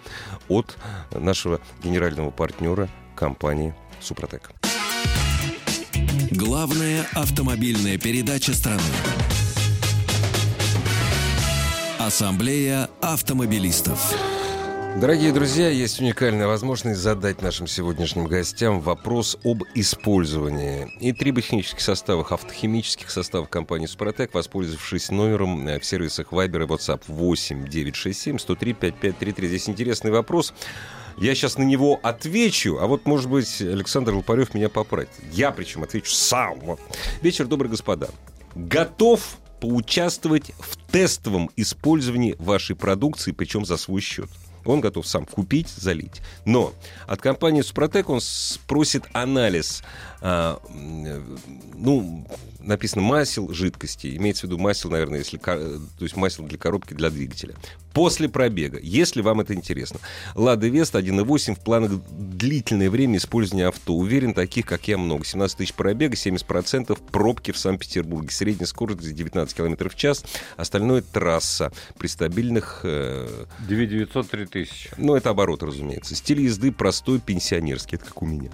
от 0.48 0.78
нашего 1.11 1.61
генерального 1.85 2.30
партнера 2.30 2.88
компании 3.14 3.74
«Супротек». 4.00 4.52
Главная 6.30 7.06
автомобильная 7.12 7.98
передача 7.98 8.54
страны. 8.54 8.80
Ассамблея 11.98 12.88
автомобилистов. 13.02 14.45
Дорогие 14.96 15.30
друзья, 15.30 15.68
есть 15.68 16.00
уникальная 16.00 16.46
возможность 16.46 17.00
задать 17.00 17.42
нашим 17.42 17.66
сегодняшним 17.66 18.24
гостям 18.24 18.80
вопрос 18.80 19.37
об 19.44 19.62
использовании 19.74 20.90
и 21.00 21.12
триботехнических 21.12 21.82
составах, 21.82 22.32
автохимических 22.32 23.11
составов 23.11 23.50
компании 23.50 23.85
«Супротек», 23.85 24.32
воспользовавшись 24.32 25.11
номером 25.11 25.68
э, 25.68 25.78
в 25.80 25.85
сервисах 25.85 26.32
Viber 26.32 26.62
и 26.62 26.66
WhatsApp 26.66 27.02
8 27.09 27.68
967 27.68 28.38
103 28.38 28.72
5533. 28.72 29.48
Здесь 29.48 29.68
интересный 29.68 30.11
вопрос. 30.11 30.54
Я 31.18 31.35
сейчас 31.35 31.59
на 31.59 31.64
него 31.64 32.00
отвечу, 32.02 32.78
а 32.80 32.87
вот, 32.87 33.04
может 33.04 33.28
быть, 33.28 33.61
Александр 33.61 34.14
Лопарев 34.14 34.54
меня 34.54 34.70
поправит. 34.70 35.11
Я, 35.30 35.50
причем, 35.50 35.82
отвечу 35.82 36.12
сам. 36.12 36.59
Вечер 37.20 37.46
добрый, 37.46 37.70
господа. 37.70 38.09
Готов 38.54 39.37
поучаствовать 39.61 40.52
в 40.59 40.78
тестовом 40.90 41.50
использовании 41.56 42.35
вашей 42.38 42.76
продукции, 42.76 43.32
причем 43.32 43.66
за 43.66 43.76
свой 43.76 44.00
счет. 44.00 44.30
Он 44.66 44.81
готов 44.81 45.07
сам 45.07 45.24
купить, 45.24 45.68
залить. 45.68 46.20
Но 46.44 46.72
от 47.07 47.20
компании 47.20 47.62
Супротек 47.62 48.09
он 48.09 48.20
спросит 48.20 49.05
анализ, 49.12 49.83
а, 50.20 50.61
ну, 51.74 52.26
написано 52.61 53.02
масел 53.02 53.52
жидкости, 53.52 54.16
имеется 54.16 54.46
в 54.46 54.50
виду 54.50 54.59
масел, 54.59 54.90
наверное, 54.90 55.18
если, 55.20 55.38
то 55.38 55.81
есть 56.00 56.16
масел 56.16 56.44
для 56.44 56.59
коробки 56.59 56.94
для 56.94 57.11
двигателя. 57.11 57.55
После 57.92 58.29
пробега, 58.29 58.79
если 58.83 59.22
вам 59.22 59.40
это 59.40 59.55
интересно. 59.55 60.00
Лада 60.35 60.68
Вест 60.68 60.94
1.8 60.94 61.55
в 61.55 61.61
планах 61.61 61.92
длительное 62.11 62.90
время 62.90 63.16
использования 63.16 63.68
авто. 63.68 63.94
Уверен, 63.94 64.35
таких, 64.35 64.66
как 64.66 64.87
я, 64.87 64.98
много. 64.98 65.24
17 65.24 65.57
тысяч 65.57 65.72
пробега, 65.72 66.14
70% 66.14 66.98
пробки 67.11 67.52
в 67.52 67.59
Санкт-Петербурге. 67.59 68.29
Средняя 68.31 68.66
скорость 68.66 69.14
19 69.14 69.57
км 69.57 69.88
в 69.88 69.94
час. 69.94 70.26
Остальное 70.59 71.00
трасса 71.00 71.72
при 71.96 72.09
стабильных 72.09 72.81
э, 72.83 73.46
2900 73.61 74.29
3000. 74.29 74.90
ну, 74.98 75.14
это 75.14 75.31
оборот, 75.31 75.62
разумеется. 75.62 76.14
Стиль 76.14 76.42
езды 76.42 76.72
простой, 76.72 77.18
пенсионерский, 77.18 77.96
это 77.96 78.05
как 78.05 78.20
у 78.20 78.26
меня. 78.26 78.50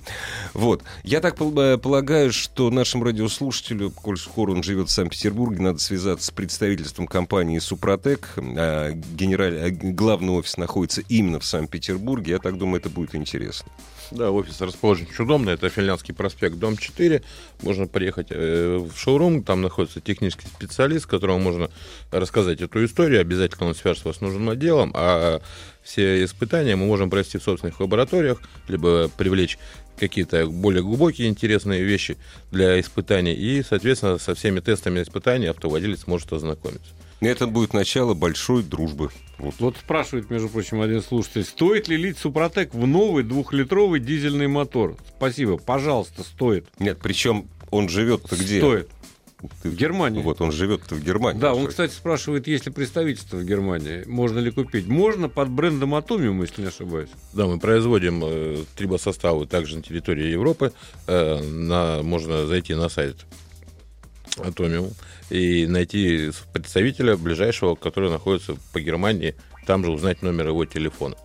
Вот. 0.54 0.84
Я 1.02 1.20
так 1.20 1.34
пол- 1.34 1.50
э, 1.50 1.51
полагаю, 1.52 2.32
что 2.32 2.70
нашему 2.70 3.04
радиослушателю, 3.04 3.90
коль 3.90 4.18
скоро 4.18 4.52
он 4.52 4.62
живет 4.62 4.88
в 4.88 4.92
Санкт-Петербурге, 4.92 5.62
надо 5.62 5.78
связаться 5.78 6.26
с 6.26 6.30
представительством 6.30 7.06
компании 7.06 7.58
«Супротек». 7.58 8.34
А, 8.36 8.90
генераль... 8.92 9.58
а, 9.58 9.70
Главный 9.70 10.32
офис 10.32 10.56
находится 10.56 11.02
именно 11.08 11.40
в 11.40 11.44
Санкт-Петербурге. 11.44 12.32
Я 12.32 12.38
так 12.38 12.58
думаю, 12.58 12.80
это 12.80 12.90
будет 12.90 13.14
интересно. 13.14 13.70
Да, 14.12 14.30
офис 14.30 14.60
расположен 14.60 15.06
очень 15.10 15.24
удобно. 15.24 15.50
Это 15.50 15.68
Финляндский 15.68 16.14
проспект, 16.14 16.56
дом 16.56 16.76
4. 16.76 17.22
Можно 17.62 17.86
приехать 17.86 18.26
э, 18.30 18.76
в 18.76 18.96
шоурум. 18.98 19.42
Там 19.42 19.62
находится 19.62 20.00
технический 20.00 20.46
специалист, 20.48 21.06
которому 21.06 21.38
можно 21.38 21.70
рассказать 22.10 22.60
эту 22.60 22.84
историю. 22.84 23.20
Обязательно 23.20 23.68
он 23.68 23.74
свяжет 23.74 24.04
вас 24.04 24.16
с 24.16 24.20
нужным 24.20 24.50
отделом. 24.50 24.92
А 24.94 25.40
все 25.82 26.22
испытания 26.24 26.76
мы 26.76 26.86
можем 26.86 27.10
провести 27.10 27.38
в 27.38 27.42
собственных 27.42 27.80
лабораториях, 27.80 28.40
либо 28.68 29.08
привлечь 29.08 29.58
какие-то 29.98 30.46
более 30.46 30.82
глубокие 30.82 31.28
интересные 31.28 31.82
вещи 31.82 32.16
для 32.50 32.80
испытаний. 32.80 33.34
И, 33.34 33.62
соответственно, 33.62 34.18
со 34.18 34.34
всеми 34.34 34.60
тестами 34.60 35.02
испытаний 35.02 35.46
автовладелец 35.46 36.06
может 36.06 36.32
ознакомиться. 36.32 36.92
Это 37.20 37.46
будет 37.46 37.72
начало 37.72 38.14
большой 38.14 38.64
дружбы. 38.64 39.10
Вот. 39.38 39.54
вот 39.60 39.76
спрашивает, 39.76 40.28
между 40.28 40.48
прочим, 40.48 40.80
один 40.80 41.02
слушатель, 41.02 41.44
стоит 41.44 41.86
ли 41.86 41.96
лить 41.96 42.18
Супротек 42.18 42.74
в 42.74 42.84
новый 42.86 43.22
двухлитровый 43.22 44.00
дизельный 44.00 44.48
мотор? 44.48 44.96
Спасибо, 45.16 45.56
пожалуйста, 45.56 46.24
стоит. 46.24 46.66
Нет, 46.80 46.98
причем 47.00 47.48
он 47.70 47.88
живет-то 47.88 48.34
где? 48.34 48.58
Стоит. 48.58 48.88
Ты, 49.62 49.70
в 49.70 49.74
Германии. 49.74 50.22
Вот, 50.22 50.40
он 50.40 50.52
живет-то 50.52 50.94
в 50.94 51.02
Германии. 51.02 51.40
Да, 51.40 51.54
он, 51.54 51.66
кстати, 51.66 51.92
спрашивает, 51.92 52.46
есть 52.46 52.66
ли 52.66 52.72
представительство 52.72 53.36
в 53.36 53.44
Германии, 53.44 54.04
можно 54.06 54.38
ли 54.38 54.50
купить. 54.50 54.86
Можно 54.86 55.28
под 55.28 55.50
брендом 55.50 55.94
Атомиум, 55.94 56.42
если 56.42 56.62
не 56.62 56.68
ошибаюсь. 56.68 57.10
Да, 57.32 57.46
мы 57.46 57.58
производим 57.58 58.22
э, 58.24 58.64
трибосоставы 58.76 59.46
также 59.46 59.76
на 59.76 59.82
территории 59.82 60.26
Европы. 60.26 60.72
Э, 61.06 61.42
на, 61.42 62.02
можно 62.02 62.46
зайти 62.46 62.74
на 62.74 62.88
сайт 62.88 63.16
Атомиум 64.38 64.90
и 65.30 65.66
найти 65.66 66.30
представителя 66.52 67.16
ближайшего, 67.16 67.74
который 67.74 68.10
находится 68.10 68.56
по 68.72 68.80
Германии, 68.80 69.34
там 69.66 69.84
же 69.84 69.90
узнать 69.90 70.22
номер 70.22 70.48
его 70.48 70.64
телефона. 70.64 71.16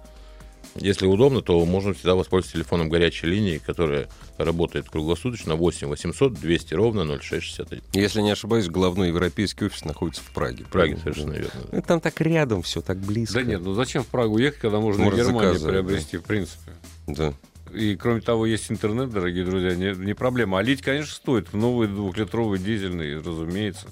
Если 0.79 1.05
удобно, 1.05 1.41
то 1.41 1.63
можно 1.65 1.93
всегда 1.93 2.15
воспользоваться 2.15 2.57
телефоном 2.57 2.89
горячей 2.89 3.27
линии, 3.27 3.57
которая 3.57 4.07
работает 4.37 4.89
круглосуточно 4.89 5.55
8 5.55 5.87
800 5.87 6.33
200 6.33 6.73
ровно 6.73 7.05
0661. 7.19 7.83
Если 7.93 8.21
не 8.21 8.31
ошибаюсь, 8.31 8.67
главный 8.67 9.09
европейский 9.09 9.65
офис 9.65 9.85
находится 9.85 10.21
в 10.21 10.31
Праге. 10.31 10.63
В 10.63 10.69
Праге, 10.69 10.97
совершенно 10.97 11.33
верно. 11.33 11.61
Ну, 11.71 11.81
там 11.81 11.99
так 11.99 12.19
рядом 12.21 12.61
все, 12.61 12.81
так 12.81 12.97
близко. 12.97 13.35
Да 13.35 13.43
нет, 13.43 13.61
ну 13.61 13.73
зачем 13.73 14.03
в 14.03 14.07
Прагу 14.07 14.37
ехать, 14.37 14.59
когда 14.59 14.79
можно 14.79 15.03
Может, 15.03 15.19
в 15.19 15.23
Германии 15.23 15.57
приобрести, 15.57 16.17
да. 16.17 16.23
в 16.23 16.25
принципе. 16.25 16.71
Да. 17.07 17.33
И 17.73 17.95
кроме 17.95 18.21
того, 18.21 18.45
есть 18.45 18.71
интернет, 18.71 19.11
дорогие 19.11 19.43
друзья, 19.45 19.75
не, 19.75 19.93
не 19.93 20.13
проблема. 20.13 20.59
А 20.59 20.61
лить, 20.61 20.81
конечно, 20.81 21.13
стоит. 21.13 21.53
Новый 21.53 21.87
двухлитровый 21.87 22.59
дизельный, 22.59 23.19
разумеется. 23.19 23.87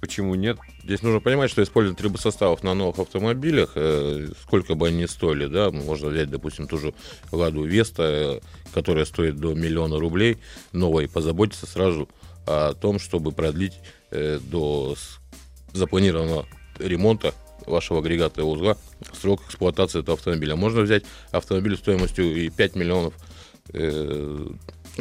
Почему 0.00 0.34
нет? 0.34 0.58
Здесь 0.82 1.02
нужно 1.02 1.20
понимать, 1.20 1.50
что 1.50 1.62
использование 1.62 1.98
трибосоставов 1.98 2.62
на 2.62 2.72
новых 2.72 2.98
автомобилях, 2.98 3.72
э, 3.74 4.28
сколько 4.42 4.74
бы 4.74 4.88
они 4.88 5.02
ни 5.02 5.06
стоили, 5.06 5.46
да, 5.46 5.70
можно 5.70 6.08
взять, 6.08 6.30
допустим, 6.30 6.66
ту 6.66 6.78
же 6.78 6.94
Ладу 7.32 7.64
Веста, 7.64 8.02
э, 8.02 8.40
которая 8.72 9.04
стоит 9.04 9.36
до 9.36 9.52
миллиона 9.52 9.98
рублей, 9.98 10.38
новой, 10.72 11.06
позаботиться 11.06 11.66
сразу 11.66 12.08
о 12.46 12.72
том, 12.72 12.98
чтобы 12.98 13.32
продлить 13.32 13.74
э, 14.10 14.40
до 14.42 14.96
запланированного 15.74 16.46
ремонта 16.78 17.34
вашего 17.66 17.98
агрегата 17.98 18.40
и 18.40 18.44
узла 18.44 18.78
срок 19.12 19.42
эксплуатации 19.46 20.00
этого 20.00 20.16
автомобиля. 20.16 20.56
Можно 20.56 20.80
взять 20.80 21.04
автомобиль 21.30 21.76
стоимостью 21.76 22.34
и 22.34 22.48
5 22.48 22.74
миллионов 22.74 23.14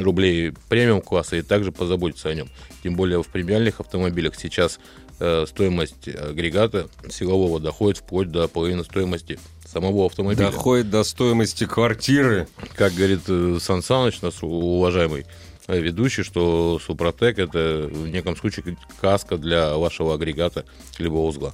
рублей 0.01 0.53
премиум 0.67 1.01
класса 1.01 1.37
и 1.37 1.41
также 1.41 1.71
позаботиться 1.71 2.29
о 2.29 2.33
нем. 2.33 2.49
Тем 2.83 2.95
более 2.95 3.21
в 3.21 3.27
премиальных 3.27 3.79
автомобилях 3.79 4.35
сейчас 4.35 4.79
э, 5.19 5.45
стоимость 5.47 6.07
агрегата 6.07 6.87
силового 7.09 7.59
доходит 7.59 7.99
вплоть 7.99 8.31
до 8.31 8.47
половины 8.47 8.83
стоимости 8.83 9.39
самого 9.65 10.05
автомобиля. 10.05 10.51
Доходит 10.51 10.89
до 10.89 11.03
стоимости 11.03 11.65
квартиры. 11.65 12.47
Как 12.75 12.93
говорит 12.93 13.21
э, 13.27 13.57
Сан 13.61 13.83
Саныч, 13.83 14.21
наш 14.21 14.41
уважаемый 14.41 15.25
ведущий, 15.67 16.23
что 16.23 16.79
Супротек 16.79 17.37
это 17.37 17.89
в 17.91 18.07
неком 18.07 18.35
случае 18.35 18.77
каска 18.99 19.37
для 19.37 19.75
вашего 19.77 20.15
агрегата 20.15 20.65
либо 20.97 21.15
узла. 21.15 21.53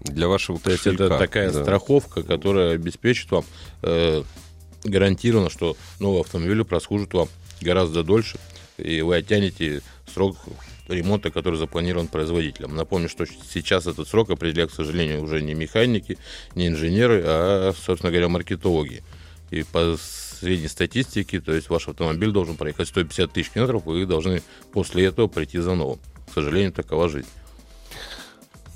Для 0.00 0.28
вашего 0.28 0.58
То 0.58 0.70
есть 0.70 0.86
это 0.86 1.08
такая 1.08 1.50
да. 1.50 1.62
страховка, 1.62 2.22
которая 2.22 2.74
обеспечит 2.74 3.30
вам 3.30 3.44
э, 3.82 4.22
гарантированно, 4.84 5.50
что 5.50 5.76
новый 5.98 6.20
автомобиль 6.20 6.62
прослужит 6.64 7.14
вам 7.14 7.28
гораздо 7.60 8.02
дольше, 8.02 8.38
и 8.76 9.02
вы 9.02 9.16
оттянете 9.16 9.82
срок 10.12 10.36
ремонта, 10.88 11.30
который 11.30 11.58
запланирован 11.58 12.08
производителем. 12.08 12.74
Напомню, 12.74 13.08
что 13.08 13.24
сейчас 13.26 13.86
этот 13.86 14.08
срок 14.08 14.30
определяют, 14.30 14.72
к 14.72 14.74
сожалению, 14.74 15.22
уже 15.22 15.42
не 15.42 15.54
механики, 15.54 16.18
не 16.54 16.68
инженеры, 16.68 17.22
а, 17.24 17.72
собственно 17.74 18.10
говоря, 18.10 18.28
маркетологи. 18.28 19.02
И 19.50 19.62
по 19.62 19.96
средней 20.40 20.68
статистике, 20.68 21.40
то 21.40 21.54
есть 21.54 21.70
ваш 21.70 21.88
автомобиль 21.88 22.30
должен 22.30 22.56
проехать 22.56 22.88
150 22.88 23.32
тысяч 23.32 23.50
километров, 23.50 23.86
вы 23.86 24.04
должны 24.04 24.42
после 24.72 25.06
этого 25.06 25.26
прийти 25.26 25.58
за 25.58 25.74
новым. 25.74 26.00
К 26.28 26.34
сожалению, 26.34 26.72
такова 26.72 27.08
жизнь. 27.08 27.28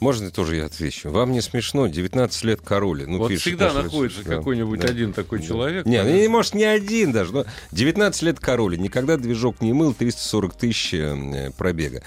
Можно 0.01 0.31
тоже 0.31 0.57
я 0.57 0.67
отвечу? 0.67 1.11
Вам 1.11 1.33
не 1.33 1.41
смешно? 1.41 1.89
19 1.89 2.45
лет 2.45 2.61
короли. 2.61 3.05
Ну, 3.05 3.19
вот 3.19 3.29
пишет, 3.29 3.43
всегда 3.43 3.73
находится 3.73 4.23
да, 4.23 4.37
какой-нибудь 4.37 4.81
да, 4.81 4.89
один 4.89 5.13
такой 5.13 5.41
да. 5.41 5.47
человек. 5.47 5.87
Не, 5.87 6.03
ну, 6.05 6.11
не, 6.11 6.29
может, 6.29 6.55
не 6.55 6.65
один 6.65 7.11
даже. 7.11 7.33
Но 7.33 7.45
19 7.73 8.23
лет 8.23 8.39
короли. 8.39 8.77
Никогда 8.77 9.17
движок 9.17 9.61
не 9.61 9.73
мыл, 9.73 9.95
340 9.95 10.55
тысяч 10.55 10.95
э, 10.95 11.51
пробега. 11.57 12.03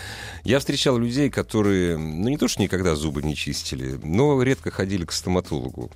Я 0.45 0.59
встречал 0.59 0.97
людей, 0.97 1.29
которые, 1.29 1.97
ну, 1.97 2.29
не 2.29 2.37
то, 2.37 2.47
что 2.47 2.61
никогда 2.61 2.95
зубы 2.95 3.23
не 3.23 3.35
чистили, 3.35 3.99
но 4.03 4.41
редко 4.41 4.71
ходили 4.71 5.03
к 5.05 5.11
стоматологу. 5.11 5.91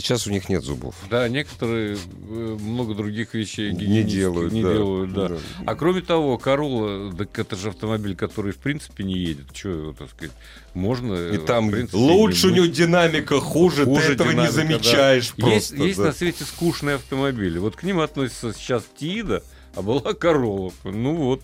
Сейчас 0.00 0.26
у 0.26 0.30
них 0.30 0.48
нет 0.48 0.62
зубов. 0.62 0.94
Да, 1.08 1.28
некоторые 1.28 1.96
э, 1.96 2.56
много 2.60 2.94
других 2.94 3.34
вещей 3.34 3.72
не 3.72 4.02
делают. 4.02 4.52
Не 4.52 4.62
да. 4.62 4.72
делают 4.72 5.12
да. 5.12 5.28
Да. 5.28 5.36
А 5.66 5.74
кроме 5.74 6.00
того, 6.00 6.40
Corolla, 6.42 7.16
так 7.16 7.38
это 7.38 7.56
же 7.56 7.68
автомобиль, 7.68 8.16
который 8.16 8.52
в 8.52 8.58
принципе 8.58 9.04
не 9.04 9.14
едет. 9.14 9.54
Что 9.54 9.94
так 9.96 10.10
сказать, 10.10 10.34
можно... 10.74 11.28
И 11.28 11.38
там 11.38 11.70
принципе, 11.70 11.96
лучше 11.96 12.48
у 12.48 12.50
него 12.50 12.66
динамика, 12.66 13.40
хуже, 13.40 13.84
хуже 13.84 14.08
ты 14.08 14.12
этого 14.14 14.32
динамика, 14.32 14.50
не 14.50 14.68
замечаешь 14.68 15.32
да. 15.36 15.46
просто. 15.46 15.54
Есть, 15.54 15.76
да. 15.76 15.84
есть 15.84 15.98
на 15.98 16.12
свете 16.12 16.44
скучные 16.44 16.96
автомобили. 16.96 17.58
Вот 17.58 17.76
к 17.76 17.82
ним 17.82 18.00
относится 18.00 18.52
сейчас 18.52 18.84
Тида, 18.98 19.42
а 19.74 19.82
была 19.82 20.12
Corolla. 20.12 20.72
Ну 20.84 21.14
вот, 21.14 21.42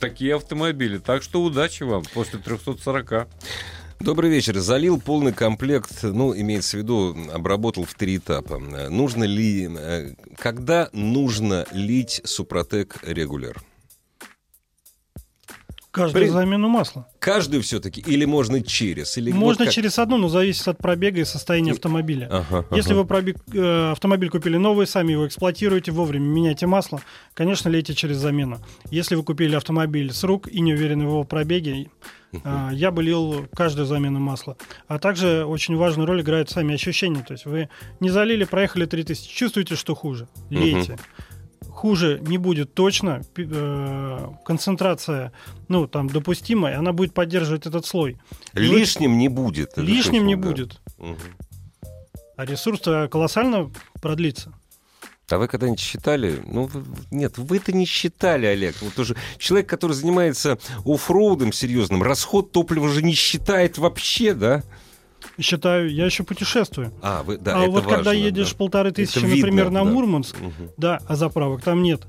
такие 0.00 0.34
автомобили. 0.36 0.98
Так 0.98 1.22
что 1.22 1.42
удачи 1.42 1.82
вам 1.82 2.04
после 2.14 2.38
340. 2.38 3.28
Добрый 4.02 4.30
вечер. 4.30 4.58
Залил 4.58 5.00
полный 5.00 5.32
комплект, 5.32 6.02
ну, 6.02 6.34
имеется 6.36 6.76
в 6.76 6.80
виду, 6.80 7.16
обработал 7.32 7.84
в 7.84 7.94
три 7.94 8.16
этапа. 8.16 8.58
Нужно 8.58 9.22
ли, 9.22 9.70
э, 9.70 10.14
когда 10.38 10.88
нужно 10.92 11.66
лить 11.70 12.20
Супротек 12.24 12.96
регуляр? 13.02 13.62
Каждую 15.92 16.24
При... 16.24 16.30
замену 16.30 16.68
масла. 16.68 17.06
Каждую 17.18 17.62
все-таки? 17.62 18.00
Или 18.00 18.24
можно 18.24 18.62
через? 18.62 19.18
Или 19.18 19.30
можно 19.30 19.64
вот 19.64 19.66
как... 19.66 19.74
через 19.74 19.98
одну, 19.98 20.16
но 20.16 20.28
зависит 20.28 20.66
от 20.66 20.78
пробега 20.78 21.20
и 21.20 21.24
состояния 21.24 21.72
автомобиля. 21.72 22.28
Ага, 22.30 22.64
Если 22.74 22.92
ага. 22.92 23.00
вы 23.00 23.06
пробег, 23.06 23.36
э, 23.52 23.90
автомобиль 23.92 24.30
купили 24.30 24.56
новый, 24.56 24.86
сами 24.86 25.12
его 25.12 25.26
эксплуатируете, 25.26 25.92
вовремя 25.92 26.24
меняйте 26.24 26.66
масло, 26.66 27.02
конечно, 27.34 27.68
лейте 27.68 27.94
через 27.94 28.16
замену. 28.16 28.58
Если 28.90 29.16
вы 29.16 29.22
купили 29.22 29.54
автомобиль 29.54 30.14
с 30.14 30.24
рук 30.24 30.48
и 30.48 30.60
не 30.62 30.72
уверены 30.72 31.04
в 31.04 31.08
его 31.08 31.24
пробеге, 31.24 31.90
э, 32.32 32.68
я 32.72 32.90
бы 32.90 33.02
лил 33.02 33.46
каждую 33.54 33.84
замену 33.84 34.18
масла. 34.18 34.56
А 34.88 34.98
также 34.98 35.44
очень 35.44 35.76
важную 35.76 36.06
роль 36.06 36.22
играют 36.22 36.48
сами 36.48 36.74
ощущения. 36.74 37.22
То 37.22 37.34
есть 37.34 37.44
вы 37.44 37.68
не 38.00 38.08
залили, 38.08 38.44
проехали 38.44 38.86
3000, 38.86 39.28
чувствуете, 39.28 39.76
что 39.76 39.94
хуже, 39.94 40.26
лейте. 40.48 40.94
Угу 40.94 41.00
хуже 41.72 42.20
не 42.22 42.38
будет 42.38 42.74
точно, 42.74 43.22
э, 43.36 44.28
концентрация, 44.44 45.32
ну, 45.68 45.86
там, 45.86 46.08
допустимая, 46.08 46.78
она 46.78 46.92
будет 46.92 47.14
поддерживать 47.14 47.66
этот 47.66 47.86
слой. 47.86 48.18
Лишним 48.52 49.18
не 49.18 49.28
будет. 49.28 49.76
Лишним 49.76 50.26
не 50.26 50.36
да. 50.36 50.48
будет. 50.48 50.80
Угу. 50.98 51.16
А 52.36 52.44
ресурс 52.44 52.82
колоссально 53.10 53.70
продлится. 54.00 54.52
А 55.30 55.38
вы 55.38 55.48
когда-нибудь 55.48 55.80
считали? 55.80 56.42
Ну, 56.46 56.70
нет, 57.10 57.38
вы-то 57.38 57.72
не 57.72 57.86
считали, 57.86 58.46
Олег. 58.46 58.76
Вот 58.82 58.98
уже 58.98 59.16
человек, 59.38 59.68
который 59.68 59.92
занимается 59.92 60.58
оффроудом 60.84 61.52
серьезным, 61.52 62.02
расход 62.02 62.52
топлива 62.52 62.88
же 62.88 63.02
не 63.02 63.14
считает 63.14 63.78
вообще, 63.78 64.34
да? 64.34 64.62
Считаю, 65.40 65.92
я 65.92 66.06
еще 66.06 66.24
путешествую. 66.24 66.92
А, 67.02 67.22
вы, 67.22 67.38
да, 67.38 67.56
а 67.56 67.62
это 67.62 67.70
вот 67.70 67.84
важно, 67.84 67.96
когда 67.96 68.12
едешь 68.12 68.50
да. 68.50 68.56
полторы 68.56 68.92
тысячи, 68.92 69.18
это 69.18 69.26
например, 69.26 69.70
на 69.70 69.84
да. 69.84 69.90
Мурманск, 69.90 70.36
угу. 70.36 70.72
да, 70.76 71.00
а 71.06 71.16
заправок 71.16 71.62
там 71.62 71.82
нет, 71.82 72.02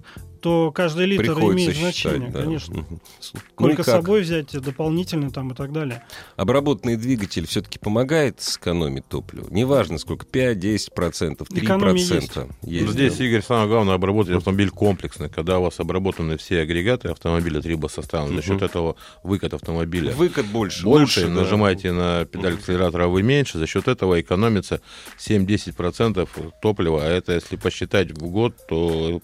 то 0.44 0.74
каждый 0.74 1.06
литр 1.06 1.24
Приходится 1.24 1.54
имеет 1.54 1.78
значение, 1.78 2.28
считать, 2.28 2.34
да. 2.34 2.42
конечно. 2.42 2.80
Угу. 2.82 3.00
Сколько 3.22 3.78
ну 3.78 3.84
собой 3.84 4.22
взять 4.24 4.52
дополнительно 4.52 5.32
там 5.32 5.52
и 5.52 5.56
так 5.56 5.72
далее. 5.72 6.04
Обработанный 6.36 6.98
двигатель 6.98 7.48
все-таки 7.48 7.80
помогает 7.80 8.42
сэкономить 8.42 9.08
топливо? 9.08 9.48
Неважно, 9.50 9.98
сколько, 9.98 10.26
5, 10.26 10.58
10%, 10.58 10.90
3%. 10.90 11.64
Экономия 11.64 11.94
есть. 11.94 12.32
есть 12.62 12.92
Здесь, 12.92 13.18
да. 13.18 13.24
Игорь, 13.24 13.42
самое 13.42 13.70
главное, 13.70 13.96
обработать 13.96 14.36
автомобиль 14.36 14.70
комплексно. 14.70 15.30
Когда 15.30 15.60
у 15.60 15.64
вас 15.64 15.80
обработаны 15.80 16.36
все 16.36 16.60
агрегаты 16.60 17.08
автомобиля 17.08 17.62
трибосостава, 17.62 18.26
угу. 18.26 18.36
за 18.36 18.42
счет 18.42 18.62
этого 18.62 18.98
выкат 19.24 19.54
автомобиля 19.54 20.12
Выкат 20.12 20.46
больше. 20.48 20.84
Больше, 20.84 21.22
больше 21.22 21.34
нажимаете 21.34 21.94
да. 21.94 22.20
на 22.20 22.26
педаль 22.26 22.56
акселератора, 22.56 23.08
вы 23.08 23.24
меньше, 23.24 23.58
за 23.60 23.66
счет 23.66 23.88
этого 23.88 24.20
экономится 24.20 24.82
7-10% 25.18 26.54
топлива, 26.62 27.02
а 27.02 27.08
это, 27.08 27.32
если 27.32 27.56
посчитать 27.56 28.12
в 28.12 28.28
год, 28.28 28.56
то 28.68 29.22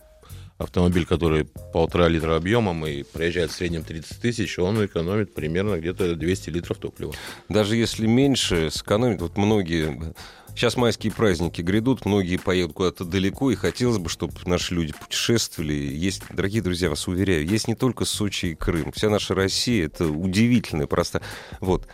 автомобиль, 0.60 1.06
который 1.06 1.46
полтора 1.74 2.08
литра 2.08 2.36
объемом 2.36 2.86
и 2.86 3.04
проезжает 3.04 3.50
в 3.52 3.56
среднем 3.56 3.84
30 3.84 4.22
тысяч, 4.22 4.60
он 4.60 4.86
экономит 4.86 5.34
примерно 5.34 5.80
где-то 5.80 6.16
200 6.16 6.50
литров 6.50 6.78
топлива. 6.78 7.14
Даже 7.48 7.76
если 7.76 8.06
меньше 8.06 8.70
сэкономит, 8.70 9.22
вот 9.22 9.38
многие 9.38 10.14
Сейчас 10.56 10.76
майские 10.76 11.14
праздники 11.14 11.62
грядут, 11.62 12.06
многие 12.06 12.36
поедут 12.36 12.74
куда-то 12.74 13.06
далеко, 13.06 13.50
и 13.50 13.56
хотелось 13.56 13.98
бы, 13.98 14.10
чтобы 14.10 14.34
наши 14.46 14.74
люди 14.74 14.94
путешествовали. 14.94 15.72
Есть, 15.72 16.24
дорогие 16.32 16.62
друзья, 16.62 16.90
вас 16.90 17.08
уверяю, 17.08 17.46
есть 17.46 17.70
не 17.70 17.76
только 17.76 18.04
Сочи 18.04 18.48
и 18.48 18.56
Крым. 18.56 18.92
Вся 18.92 19.10
наша 19.10 19.36
Россия— 19.36 19.86
это 19.88 20.08
удивительная, 20.08 20.86
просто... 20.86 21.22
Вот, 21.62 21.88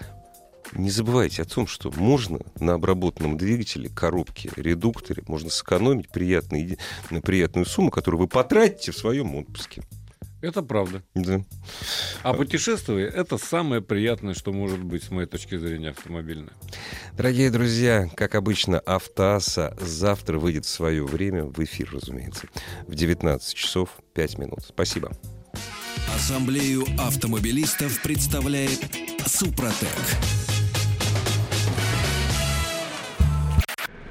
не 0.76 0.90
забывайте 0.90 1.42
о 1.42 1.46
том, 1.46 1.68
что 1.68 1.92
можно 1.92 2.40
на 2.60 2.74
обработанном 2.74 3.38
двигателе, 3.38 3.90
коробке, 3.90 4.52
редукторе, 4.56 5.24
можно 5.28 5.50
сэкономить 5.50 6.10
приятный, 6.10 6.78
приятную 7.24 7.66
сумму, 7.66 7.92
которую 7.92 8.22
вы 8.22 8.28
потратите 8.28 8.92
в 8.92 8.98
своем 8.98 9.36
отпуске. 9.36 9.84
Это 10.42 10.62
правда. 10.62 11.02
Да. 11.16 11.44
А 12.22 12.34
путешествие– 12.34 13.08
это 13.16 13.40
самое 13.40 13.82
приятное, 13.82 14.36
что 14.36 14.54
может 14.54 14.84
быть, 14.84 15.04
с 15.04 15.10
моей 15.10 15.28
точки 15.28 15.58
зрения, 15.58 15.90
автомобильное. 15.90 16.54
Дорогие 17.18 17.50
друзья, 17.50 18.08
как 18.16 18.36
обычно, 18.36 18.80
Автоаса 18.80 19.76
завтра 19.80 20.38
выйдет 20.38 20.66
в 20.66 20.70
свое 20.70 21.04
время, 21.04 21.46
в 21.46 21.58
эфир, 21.64 21.90
разумеется, 21.92 22.48
в 22.86 22.94
19 22.94 23.56
часов 23.56 23.90
5 24.14 24.38
минут. 24.38 24.60
Спасибо. 24.68 25.12
Ассамблею 26.14 26.86
автомобилистов 27.00 28.00
представляет 28.04 28.80
Супротек. 29.26 29.90